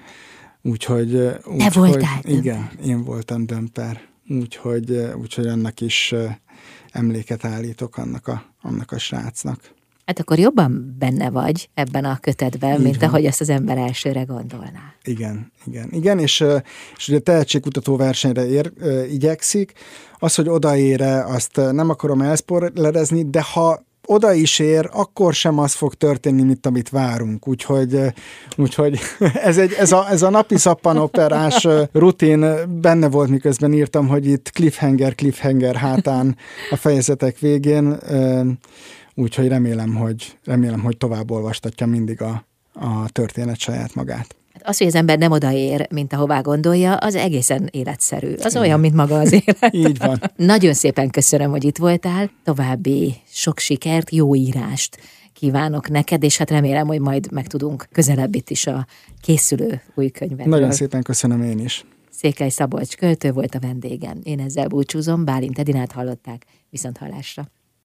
[0.62, 1.14] Úgyhogy...
[1.44, 4.00] úgy, Te voltál hogy, Igen, én voltam dömper.
[4.28, 4.90] Úgyhogy,
[5.20, 6.14] úgyhogy annak is
[6.90, 9.74] emléket állítok annak a, annak a srácnak.
[10.06, 13.08] Hát akkor jobban benne vagy ebben a kötetben, Így mint van.
[13.08, 14.94] ahogy azt az ember elsőre gondolná.
[15.02, 16.44] Igen, igen, igen, és,
[16.96, 18.72] és ugye tehetségkutató versenyre ér,
[19.10, 19.72] igyekszik.
[20.18, 25.72] Az, hogy odaére, azt nem akarom elszporlerezni, de ha oda is ér, akkor sem az
[25.72, 27.48] fog történni, mint amit várunk.
[27.48, 28.00] Úgyhogy,
[28.56, 28.98] úgyhogy
[29.48, 32.46] ez, egy, ez, a, ez a napi szappanoperás rutin
[32.80, 36.36] benne volt, miközben írtam, hogy itt cliffhanger, cliffhanger hátán
[36.70, 37.98] a fejezetek végén,
[39.14, 44.39] úgyhogy remélem, hogy, remélem, hogy tovább olvastatja mindig a, a történet saját magát.
[44.62, 48.34] Az, hogy az ember nem odaér, mint ahová gondolja, az egészen életszerű.
[48.34, 48.62] Az Igen.
[48.62, 49.74] olyan, mint maga az élet.
[49.74, 50.20] Így van.
[50.36, 52.30] Nagyon szépen köszönöm, hogy itt voltál.
[52.44, 54.98] További sok sikert, jó írást
[55.32, 58.86] kívánok neked, és hát remélem, hogy majd megtudunk közelebb itt is a
[59.20, 60.46] készülő új könyvet.
[60.46, 61.84] Nagyon szépen köszönöm én is.
[62.10, 64.20] Székely Szabolcs költő volt a vendégem.
[64.22, 67.48] Én ezzel búcsúzom, Bálint Edinát hallották, viszont hallásra.